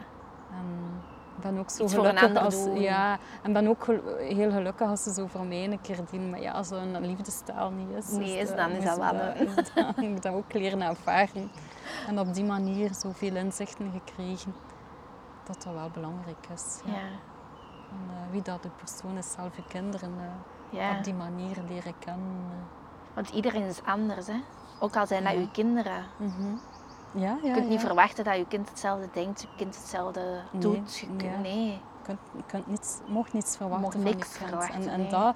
[0.51, 1.03] En
[1.41, 2.65] ben ook zo Iets voor een gelukkig als...
[2.65, 2.81] doen.
[2.81, 3.87] Ja, en ben ook
[4.19, 6.31] heel gelukkig als ze zo voor mij een keer dienen.
[6.31, 8.11] Maar ja, als een liefdestaal niet is...
[8.11, 11.51] Nee, is, dat- dan is dat wel een- is Ik moet dat ook leren ervaren.
[12.07, 14.55] En op die manier zoveel inzichten gekregen.
[15.45, 16.81] Dat dat wel belangrijk is.
[16.85, 16.93] Ja.
[16.93, 16.99] Ja.
[16.99, 20.97] En, eh, wie dat de persoon is, zelf je kinderen eh, ja.
[20.97, 22.37] op die manier leren kennen.
[22.51, 23.15] eh.
[23.15, 24.41] Want iedereen is anders, hè.
[24.79, 25.39] Ook al zijn dat Ja.
[25.39, 26.05] je kinderen.
[26.17, 26.55] Mhm.
[27.13, 27.87] Ja, ja, Je kunt niet ja.
[27.87, 30.97] verwachten dat je kind hetzelfde denkt, je kind hetzelfde Nee, doet.
[30.99, 31.37] Je kunt- ja.
[31.39, 31.67] Nee.
[31.71, 34.49] Je kunt, je kunt niets, mocht niets verwachten Mocht van niks je kind.
[34.51, 35.11] verwachten, en en nee.
[35.11, 35.35] dat,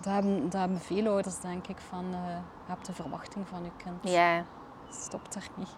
[0.00, 2.18] dat, hebben, dat hebben veel ouders, denk ik, van eh
[2.66, 3.96] heb de verwachting van je kind.
[4.12, 4.44] Ja.
[4.90, 5.76] Stop daar niet.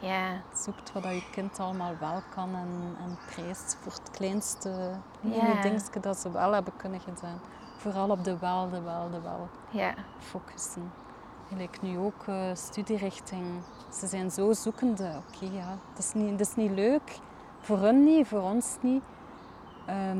[0.00, 0.28] Ja.
[0.54, 5.46] Zoekt wat je kind allemaal wel kan en, en prijst voor het kleinste Ja.
[5.46, 5.62] ja.
[5.62, 7.40] dingetje dat ze wel hebben kunnen gedaan.
[7.76, 9.94] Vooral op de wel, de wel, de wel Ja.
[10.18, 10.92] focussen.
[11.54, 13.44] Gelijk nu ook eh, studierichting.
[13.92, 15.10] Ze zijn zo zoekende.
[15.28, 17.18] Oké, ja, dat is, niet, dat is niet leuk.
[17.60, 19.02] Voor hun niet, voor ons niet.
[19.86, 20.18] Ehm,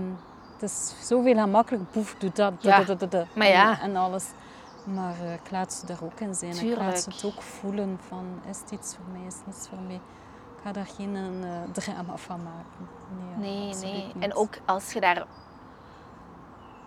[0.52, 1.92] het is zoveel gemakkelijk.
[1.92, 3.80] Boef, doe dat, Ja, da, da, da, da, maar ja.
[3.80, 4.26] En, en alles.
[4.84, 6.52] Maar eh, ik laat ze daar ook in zijn.
[6.52, 6.80] Ik Tuurlijk.
[6.80, 9.78] laat ze het ook voelen van, is het iets voor mij, is het niets voor
[9.86, 9.94] mij.
[9.94, 12.88] Ik ga daar geen eh, drama van maken.
[13.38, 14.12] Nee, Nee, nee.
[14.18, 15.26] En ook als je daar...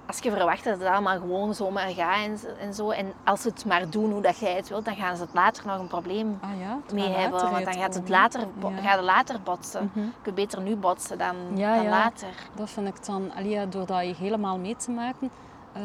[0.07, 2.89] Als je verwacht dat het allemaal gewoon zomaar gaat en, zo- en zo.
[2.89, 5.33] En als ze het maar doen hoe dat jij het wilt, dan gaan ze het
[5.33, 7.51] later nog een probleem Ah ja, mee hebben.
[7.51, 8.69] Want dan gaat het later, Ja.
[8.81, 9.91] gaat het later botsen.
[9.93, 10.05] Mhm.
[10.05, 11.89] Je kunt beter nu botsen dan, Ja, dan ja.
[11.89, 12.27] later.
[12.55, 15.29] Dat vind ik dan, allee, ja, door dat je helemaal mee te maken,
[15.73, 15.81] eh,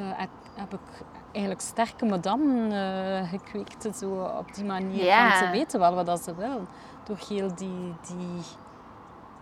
[0.54, 3.96] heb, ik eigenlijk sterke madame eh, gekweekt.
[3.96, 5.04] Zo op die manier.
[5.04, 5.38] Ja.
[5.38, 6.68] Ze weten wel wat ze willen.
[7.04, 8.42] Door heel die, die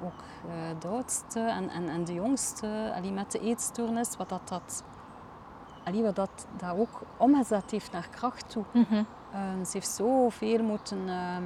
[0.05, 0.12] ook
[0.78, 4.84] de oudste en, en, en de jongste, allee, met de eetstoornis, wat dat, dat,
[5.84, 8.64] allee, wat dat, dat ook omgezet heeft naar kracht toe.
[8.72, 8.95] Mhm.
[9.32, 11.43] Eh, ze heeft zoveel moeten ehm,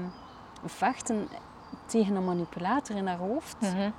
[0.65, 1.29] vechten
[1.87, 3.91] tegen een manipulator in haar hoofd Mhm.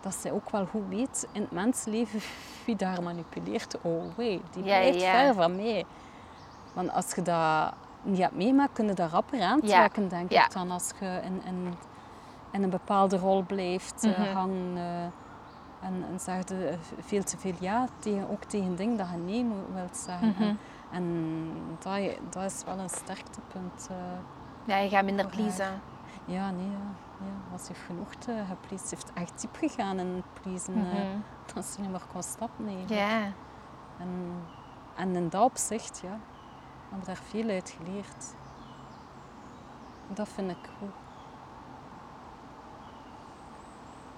[0.00, 2.20] dat zij ook wel goed weet in het mensenleven
[2.66, 3.80] wie daar manipuleert.
[3.82, 5.84] Oh wee, die blijft ver van mij.
[6.74, 7.72] Want als je dat
[8.02, 10.70] niet hebt meemaakt, kun je daar rapper aantrekken, denk ik dan.
[10.70, 11.74] Als je in, in,
[12.50, 14.32] in een bepaalde rol blijft eh, Mhm.
[14.36, 14.76] hangen.
[14.76, 15.02] eh,
[15.80, 19.16] en, en zeg je eh, veel te veel ja, tegen, ook tegen dingen dat je
[19.16, 20.28] nee wilt zeggen.
[20.28, 20.42] Mhm.
[20.42, 20.56] En,
[20.90, 23.88] en dat, dat is wel een sterktepunt.
[24.64, 25.80] Ja, je gaat minder pleasen.
[26.24, 26.78] ja, nee, ja.
[27.18, 27.50] ja.
[27.50, 28.90] Heeft genoeg te gepleased.
[28.90, 30.74] Heeft echt diep gegaan in pleasen.
[30.74, 31.18] eh Mhm.
[31.54, 32.66] dat ze niet meer kon stappen.
[32.66, 32.90] eigenlijk.
[33.00, 33.22] Ja.
[33.98, 34.32] En,
[34.96, 36.18] en in dat opzicht, ja,
[36.88, 38.34] hebben we daar veel uit geleerd.
[40.08, 40.90] Dat vind ik goed.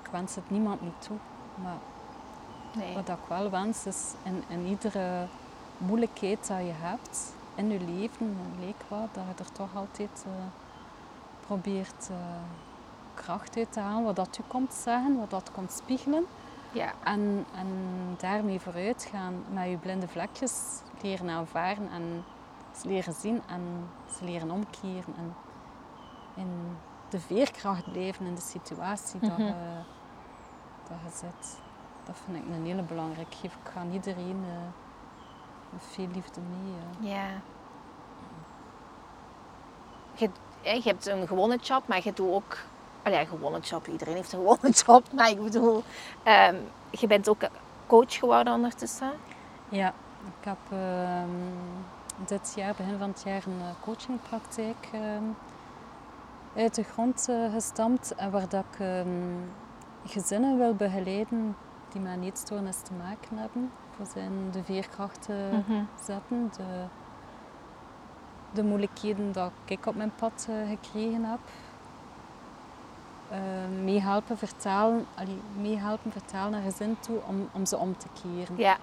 [0.09, 1.17] Ik wens het niemand niet toe,
[1.63, 1.77] maar
[2.77, 2.95] Nee.
[2.95, 5.27] wat ik wel wens is in, in iedere
[5.79, 10.31] moeilijkheid dat je hebt in je leven, leek wat, dat je er toch altijd eh,
[11.47, 12.17] probeert eh,
[13.15, 16.27] kracht uit te halen, wat dat u komt zeggen, wat dat komt spiegelen.
[16.73, 16.93] Ja.
[17.05, 17.67] En, en
[18.19, 22.25] daarmee vooruit gaan, met je blinde vlekjes leren aanvaren en
[22.81, 23.89] ze leren zien en
[24.19, 25.15] ze leren omkeren.
[25.17, 25.35] En
[26.35, 26.77] in
[27.09, 29.53] de veerkracht blijven in de situatie dat, Mhm.
[30.89, 31.57] Dat je zit.
[32.05, 33.31] Dat vind ik een hele belangrijke.
[33.31, 34.45] Ik geef ik aan iedereen
[35.71, 37.11] met veel liefde mee.
[37.11, 37.27] Ja.
[40.15, 40.31] Je,
[40.85, 42.57] hebt een gewone job, maar je doet ook...
[43.07, 43.87] Oh ja, een gewone job.
[43.87, 45.13] Iedereen heeft een gewone job.
[45.13, 45.83] Maar ik bedoel,
[46.23, 46.57] ehm,
[46.91, 47.43] je bent ook
[47.87, 49.13] coach geworden ondertussen.
[49.69, 49.89] Ja,
[50.25, 51.31] ik heb ehm,
[52.27, 55.25] dit jaar, begin van het jaar, een eh, coachingpraktijk ehm,
[56.57, 58.15] uit de grond eh, gestampt.
[58.15, 58.79] En waar dat ik
[60.09, 61.57] gezinnen wil begeleiden
[61.93, 63.71] die met een eetstoornis te maken hebben.
[63.97, 65.61] Voor ze in de veerkracht te
[66.05, 66.51] zetten.
[66.57, 66.85] De,
[68.53, 71.39] de moeilijkheden dat ik op mijn pad eh, gekregen heb.
[73.31, 73.39] Eh,
[73.85, 78.77] meehelpen vertalen, allee, meehelpen vertalen naar gezin toe om, om ze om te keren Ja.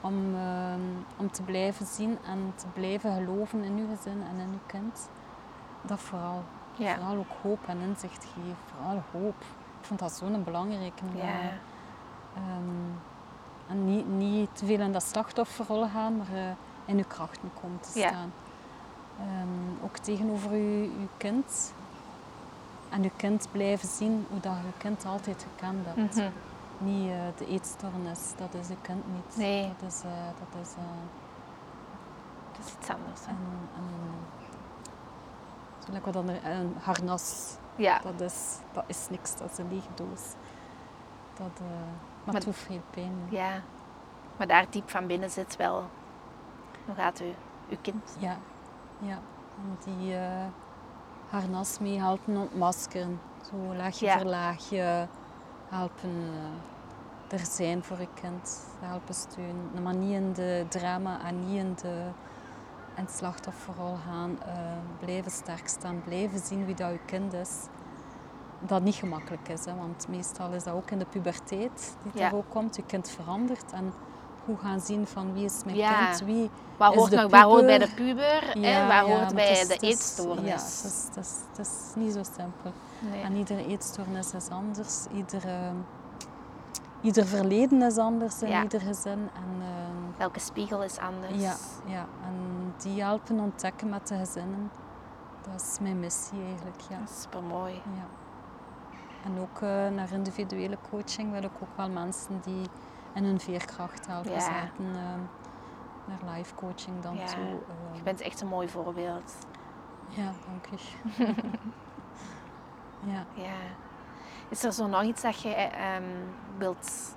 [0.00, 0.80] om, ehm,
[1.16, 5.08] om te blijven zien en te blijven geloven in uw gezin en in uw kind.
[5.82, 6.42] Dat vooral.
[6.76, 6.94] Ja.
[6.94, 8.56] Vooral ook hoop en inzicht geven.
[8.74, 9.34] Vooral hoop.
[9.88, 11.02] Ik vond dat zo'n belangrijke.
[11.14, 11.22] Ja.
[11.22, 11.46] eh,
[12.36, 12.90] ehm,
[13.68, 16.50] en niet, niet te veel in dat slachtofferrol gaan, maar eh,
[16.84, 18.08] in uw krachten komen te Ja.
[18.08, 18.32] staan.
[19.18, 21.72] Ehm, ook tegenover uw, uw kind.
[22.88, 26.14] En uw kind blijven zien hoe dat je kind altijd gekend hebt.
[26.16, 26.28] Mhm.
[26.78, 29.36] Niet eh, de eetstoornis, dat is uw kind niet.
[29.36, 29.72] Nee.
[29.80, 30.70] Dat is, eh, dat is
[32.52, 33.20] Dat is iets anders.
[33.26, 33.30] hè.
[33.30, 34.10] een, een,
[35.86, 37.56] zo lekker wat ander- een harnas.
[37.76, 37.98] Ja.
[38.04, 40.20] Dat is, dat is niks, dat is een lege doos.
[41.34, 41.78] Dat, eh, maar,
[42.24, 43.12] Maar- het doet veel pijn.
[43.30, 43.60] ja.
[44.36, 45.84] Maar daar diep van binnen zit wel...
[46.86, 47.34] Hoe gaat u,
[47.70, 48.16] uw kind?
[48.18, 48.36] Ja,
[48.98, 49.18] ja.
[49.84, 50.44] Die eh,
[51.30, 53.20] harnas mee helpen ontmaskeren.
[53.50, 54.18] Zo laagje Ja.
[54.18, 55.08] voor laagje
[55.68, 56.10] helpen.
[57.28, 59.82] eh, er zijn voor je kind, helpen steunen.
[59.82, 62.04] Maar niet in de drama en niet in de
[62.96, 64.38] in het slachtofferrol gaan.
[64.46, 64.52] Uh,
[65.00, 67.50] blijven sterk staan, blijven zien wie dat je kind is.
[68.60, 72.34] Dat niet gemakkelijk is, hè, want meestal is dat ook in de puberteit die er
[72.34, 72.76] ook komt.
[72.76, 73.92] Je kind verandert en
[74.44, 77.78] hoe gaan zien van wie is mijn kind, wie waar hoort, nog, waar hoort bij
[77.78, 80.46] de puber en waar hoort bij de eetstoornis.
[80.46, 82.72] Ja, het is, het, is, niet zo simpel.
[82.98, 83.22] Nee.
[83.22, 85.72] En iedere eetstoornis is anders, iedere,
[87.00, 89.28] ieder verleden is anders in ieder gezin.
[89.34, 89.66] En, uh,
[90.18, 91.42] Elke spiegel is anders.
[91.42, 91.54] Ja,
[91.86, 94.70] ja, en die helpen ontdekken met de gezinnen.
[95.50, 96.80] Dat is mijn missie eigenlijk.
[96.80, 97.06] Ja.
[97.06, 97.74] Super mooi.
[97.74, 98.06] Ja.
[99.24, 102.66] En ook uh, naar individuele coaching wil ik ook wel mensen die
[103.14, 104.40] in hun veerkracht helpen ja.
[104.40, 104.84] zetten.
[104.84, 104.94] Uh,
[106.06, 107.26] naar life coaching dan ja.
[107.26, 107.42] toe.
[107.42, 109.36] Uh, je bent echt een mooi voorbeeld.
[110.08, 110.86] Ja, dank je.
[113.12, 113.24] ja.
[113.34, 113.54] ja.
[114.48, 117.16] Is er zo nog iets dat je um, wilt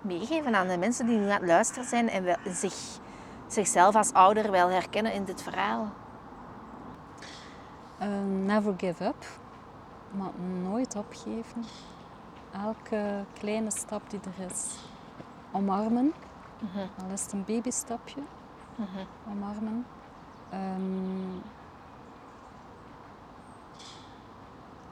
[0.00, 2.98] meegeven aan de mensen die nu aan het luisteren zijn en wel, zich,
[3.46, 5.88] zichzelf als ouder wel herkennen in dit verhaal?
[8.02, 8.08] Uh,
[8.44, 9.26] never give up.
[10.10, 10.30] Maar
[10.62, 11.64] nooit opgeven.
[12.52, 14.76] Elke kleine stap die er is,
[15.52, 16.12] omarmen.
[16.62, 18.20] Uh Al is het een babystapje,
[18.78, 18.86] uh
[19.30, 19.86] omarmen.
[20.52, 21.42] Um,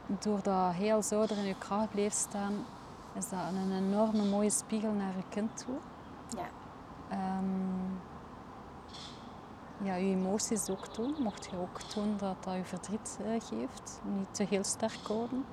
[0.07, 2.65] doordat heel zouder in je kracht blijft staan,
[3.13, 5.77] is dat een enorme mooie spiegel naar je kind toe.
[6.29, 6.49] Ja.
[7.39, 8.01] Um,
[9.85, 11.23] ja, je emoties ook tonen.
[11.23, 14.01] Mocht je ook tonen dat dat je verdriet uh, geeft.
[14.05, 15.45] Niet te heel sterk houden.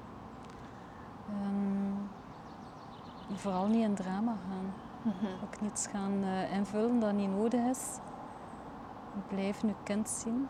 [1.29, 2.09] Um,
[3.33, 4.73] vooral niet in drama gaan.
[5.01, 5.43] Mm -hmm.
[5.43, 7.97] Ook niets gaan uh, invullen dat niet nodig is.
[9.27, 10.47] Blijf je kind zien.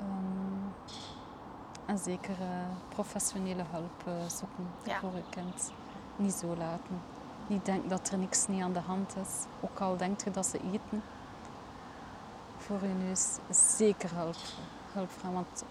[0.00, 0.72] Um,
[1.86, 2.46] en zeker uh,
[2.88, 4.98] professionele hulp zoeken ja.
[4.98, 5.72] voor je kind
[6.16, 7.00] niet zo laten.
[7.46, 9.44] Niet denken dat er niks niet aan de hand is.
[9.60, 11.02] Ook al denkt je dat ze eten,
[12.66, 13.38] voor je neus
[13.76, 14.36] zeker hulp,
[14.92, 15.32] hulp vragen.
[15.32, 15.64] Want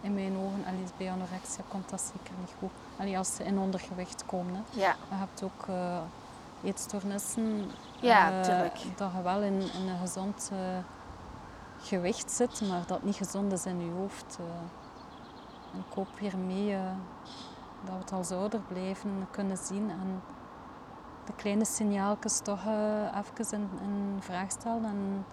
[0.00, 2.70] in mijn ogen, allee, bij anorexia komt dat zeker niet goed.
[2.96, 4.54] Allee, als ze in ondergewicht komen.
[4.54, 4.80] Hè.
[4.80, 4.96] Ja.
[5.08, 5.98] Je hebt ook uh,
[6.64, 7.70] eetstoornissen.
[8.00, 10.58] Ja, uh, dat je wel in, in een gezond uh,
[11.80, 14.38] gewicht zit, maar dat niet gezond is in je hoofd.
[15.72, 16.76] en ik hoop hiermee
[17.84, 20.22] dat we het als ouder blijven kunnen zien en
[21.24, 22.60] de kleine signaaltjes toch
[23.14, 25.24] even in, in, vraag stellen en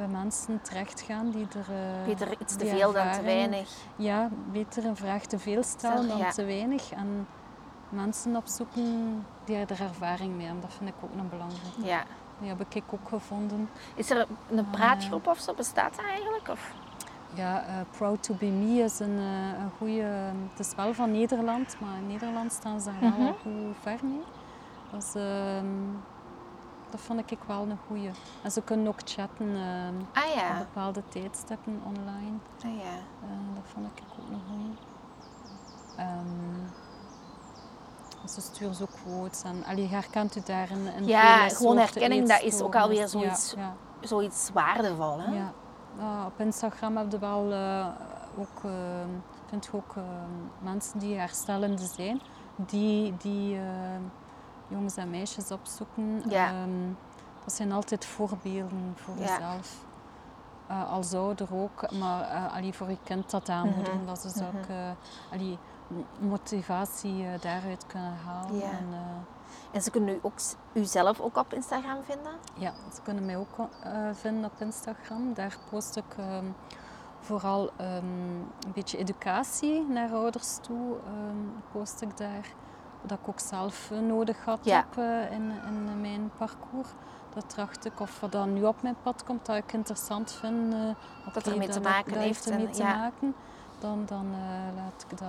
[0.00, 1.74] bij mensen terecht gaan die er...
[1.74, 3.70] Uh, beter iets te veel dan te weinig.
[3.96, 6.92] Ja, beter een vraag te veel stellen dan te weinig.
[6.92, 7.26] En
[7.88, 10.62] mensen opzoeken die er ervaring mee hebben.
[10.62, 11.74] Dat vind ik ook nog belangrijk.
[11.82, 12.02] Ja.
[12.38, 13.68] Die heb ik ook gevonden.
[13.94, 15.54] Is er een praatgroep of zo?
[15.54, 16.48] Bestaat dat eigenlijk?
[16.48, 16.72] Of?
[17.34, 20.02] Ja, uh, Proud to be me is een, uh, een goede.
[20.50, 23.98] Het is wel van Nederland, maar in Nederland staan ze daar wel mm goed ver
[24.02, 24.22] mee.
[24.90, 25.22] Dat, is, uh,
[26.90, 28.10] dat vond ik wel een goede.
[28.42, 30.50] En ze kunnen ook chatten ehm, ah, ja.
[30.50, 32.36] op bepaalde tijdstippen online.
[32.64, 32.96] Ah, ja.
[33.22, 34.76] Eh, dat vond ik ook een goede.
[35.98, 36.70] Um,
[38.28, 42.42] ze sturen zo quotes en allee, herkent u daar een, een Ja, gewoon herkenning, dat
[42.42, 43.74] is ook alweer zoiets, ja, ja.
[44.08, 45.20] zoiets waardevol.
[45.20, 45.34] Hè?
[45.34, 45.52] Ja.
[45.98, 47.86] Uh, op Instagram heb je wel uh,
[48.38, 48.72] ook, uh,
[49.48, 49.94] vind je ook
[50.58, 52.20] mensen die herstellende zijn,
[52.56, 53.58] die, die
[54.70, 56.22] jongens en meisjes opzoeken.
[56.28, 56.62] Ja.
[56.62, 56.96] Um,
[57.44, 59.84] dat zijn altijd voorbeelden voor jezelf.
[60.90, 63.92] als ouder ook, maar allee, voor je kind dat aanmoedigen.
[63.92, 64.06] Mm -hmm.
[64.06, 64.76] Dat is ook
[65.32, 65.58] allee,
[66.18, 68.56] motivatie daaruit kunnen halen.
[68.56, 68.70] Ja.
[68.70, 68.94] En,
[69.72, 70.38] en ze kunnen u, ook,
[70.72, 72.32] u zelf ook op Instagram vinden?
[72.54, 73.68] Ja, ze kunnen mij ook uh,
[74.12, 75.34] vinden op Instagram.
[75.34, 76.54] Daar post ik um,
[77.20, 77.70] vooral um,
[78.66, 80.96] een beetje educatie naar ouders toe.
[81.06, 82.46] Um, post ik daar.
[83.02, 84.76] Dat ik ook zelf nodig had ja.
[84.76, 86.88] heb uh, in, in mijn parcours.
[87.34, 90.74] Dat tracht ik, of wat dan nu op mijn pad komt, dat ik interessant vind.
[90.74, 90.94] Uh,
[91.32, 92.50] dat er mee te maken dat, heeft.
[92.50, 92.96] ermee te ja.
[92.96, 93.34] maken.
[93.78, 94.26] Dan, dan
[94.76, 95.28] laat ik dat...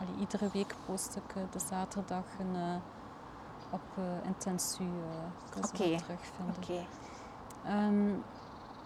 [0.00, 2.80] Allee, iedere week post ik de zaterdag een
[3.70, 4.84] op intensu
[5.56, 5.96] okay.
[5.96, 6.54] terugvinden.
[6.62, 6.86] Okay.
[7.86, 8.24] Um,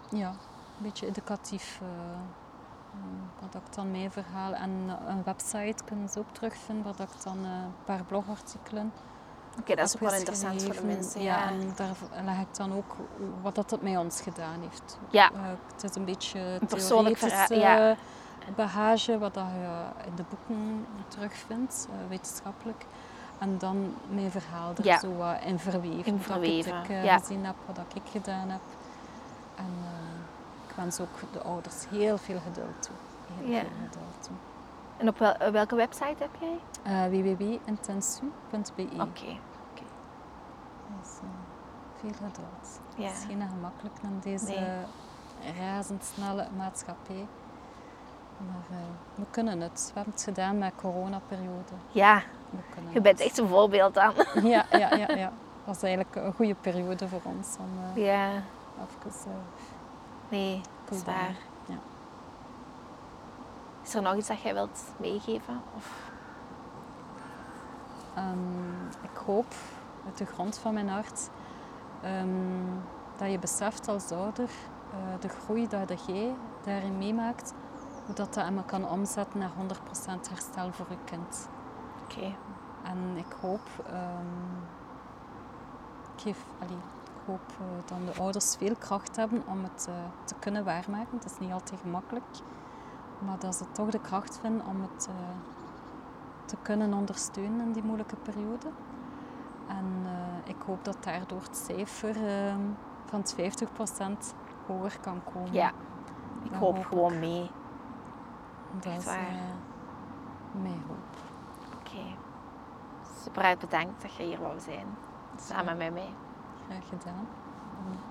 [0.08, 1.80] ja, een beetje educatief.
[2.96, 3.02] Uh,
[3.40, 4.52] wat ik dan mee verhaal.
[4.52, 4.70] En
[5.06, 8.92] een website kunnen ze ook terugvinden, waar ik dan een paar blogartikelen.
[9.50, 11.22] Oké, okay, dat is ook wel interessant voor de mensen.
[11.22, 12.96] Ja, ja, en daar leg ik dan ook
[13.42, 14.98] wat dat het met ons gedaan heeft.
[15.10, 15.30] Ja.
[15.32, 15.38] Uh,
[15.72, 17.58] het is een beetje een persoonlijk verhaal.
[17.58, 17.96] Ja.
[18.56, 22.86] bagage, wat dat je in de boeken terugvindt, uh, wetenschappelijk.
[23.38, 24.98] En dan mijn verhaal er ja.
[24.98, 26.04] zo uh, in verweven.
[26.04, 26.72] In verweven.
[26.72, 27.18] Dat ik uh, ja.
[27.18, 28.60] gezien heb, wat ik gedaan heb.
[29.56, 29.72] En
[30.76, 32.94] wens ook de ouders heel veel geduld toe.
[33.38, 33.60] Heel ja.
[33.60, 34.34] veel geduld toe.
[34.96, 36.58] En op wel, welke website heb jij?
[37.10, 39.02] www.intensu.be Oké.
[39.02, 39.38] Okay.
[41.00, 41.28] Dus uh,
[42.00, 42.80] veel geduld.
[42.96, 43.06] Ja.
[43.06, 45.54] Het is geen gemakkelijk in deze Nee.
[45.58, 47.26] razendsnelle maatschappij.
[48.38, 49.84] Maar eh, we kunnen het.
[49.86, 51.72] We hebben het gedaan met coronaperiode.
[51.90, 54.12] Ja, We kunnen je bent echt een voorbeeld dan.
[54.52, 55.32] Ja, ja, ja, ja.
[55.64, 59.32] Dat was eigenlijk een goede periode voor ons om eh, Ja, even eh,
[60.28, 61.36] nee, dat is waar.
[61.66, 61.78] Ja.
[63.82, 65.62] Is er nog iets dat jij wilt meegeven?
[65.76, 66.10] Of...
[68.14, 69.54] Ehm, ik hoop
[70.06, 71.30] uit de grond van mijn hart
[72.02, 72.28] ehm,
[73.16, 74.50] dat je beseft als ouder
[74.90, 77.54] eh, de groei dat jij daarin meemaakt,
[78.06, 81.48] hoe dat, dat hem kan omzetten naar 100% herstel voor je kind.
[82.02, 82.34] Oké,
[82.82, 84.56] En ik hoop, ehm,
[86.14, 86.78] ik, geef, allee,
[87.26, 91.18] hoop eh, dat de ouders veel kracht hebben om het eh, te kunnen waarmaken.
[91.18, 92.24] Het is niet altijd gemakkelijk,
[93.18, 95.14] maar dat ze toch de kracht vinden om het eh,
[96.44, 98.66] te kunnen ondersteunen in die moeilijke periode.
[99.68, 100.06] En
[100.44, 102.60] ik hoop dat daardoor het cijfer ehm,
[103.04, 104.34] van het 50%
[104.66, 105.52] hoger kan komen.
[105.52, 105.72] ja.
[106.42, 106.84] Ik hoop ik.
[106.84, 107.50] gewoon mee.
[108.72, 109.32] dat echt is waar.
[110.62, 111.16] mijn hoop.
[111.80, 112.02] Oké.
[113.22, 114.86] Super uit bedankt dat je hier wou zijn.
[115.36, 116.12] Samen met mij.
[116.68, 117.28] Graag gedaan.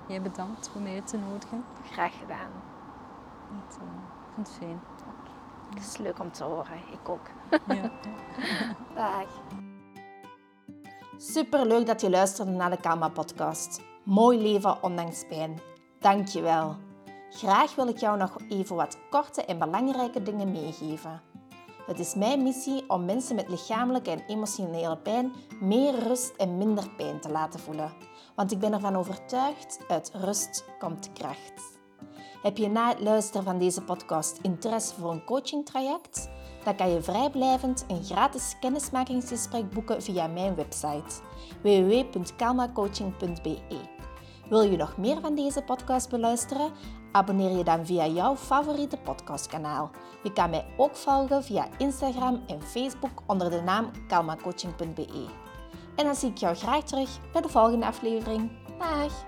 [0.08, 1.66] Jij bedankt voor mij uit te nodigen.
[1.92, 2.52] Graag gedaan.
[3.52, 3.88] Het, eh,
[4.28, 4.82] ik vind het fijn.
[5.74, 6.78] Het is leuk om te horen.
[6.92, 7.28] Ik ook.
[7.68, 7.92] Ja.
[8.96, 9.28] Dag.
[11.18, 13.82] Super leuk dat je luisterde naar de Kalma podcast.
[14.04, 15.60] Mooi leven ondanks pijn.
[16.00, 16.76] Dank je wel.
[17.30, 21.22] Graag wil ik jou nog even wat korte en belangrijke dingen meegeven.
[21.86, 26.90] Het is mijn missie om mensen met lichamelijke en emotionele pijn meer rust en minder
[26.98, 27.94] pijn te laten voelen.
[28.36, 31.74] Want ik ben ervan overtuigd, uit rust komt kracht.
[32.42, 36.30] Heb je na het luisteren van deze podcast interesse voor een coachingtraject?
[36.64, 41.22] Dan kan je vrijblijvend een gratis kennismakingsgesprek boeken via mijn website
[41.62, 43.60] www.kalmacoaching.be.
[44.50, 46.72] Wil je nog meer van deze podcast beluisteren?
[47.16, 49.90] Abonneer je dan via jouw favoriete podcastkanaal.
[50.24, 55.26] Je kan mij ook volgen via Instagram en Facebook onder de naam kalmacoaching.be.
[55.96, 58.52] En dan zie ik jou graag terug bij de volgende aflevering.
[58.80, 59.26] Dag!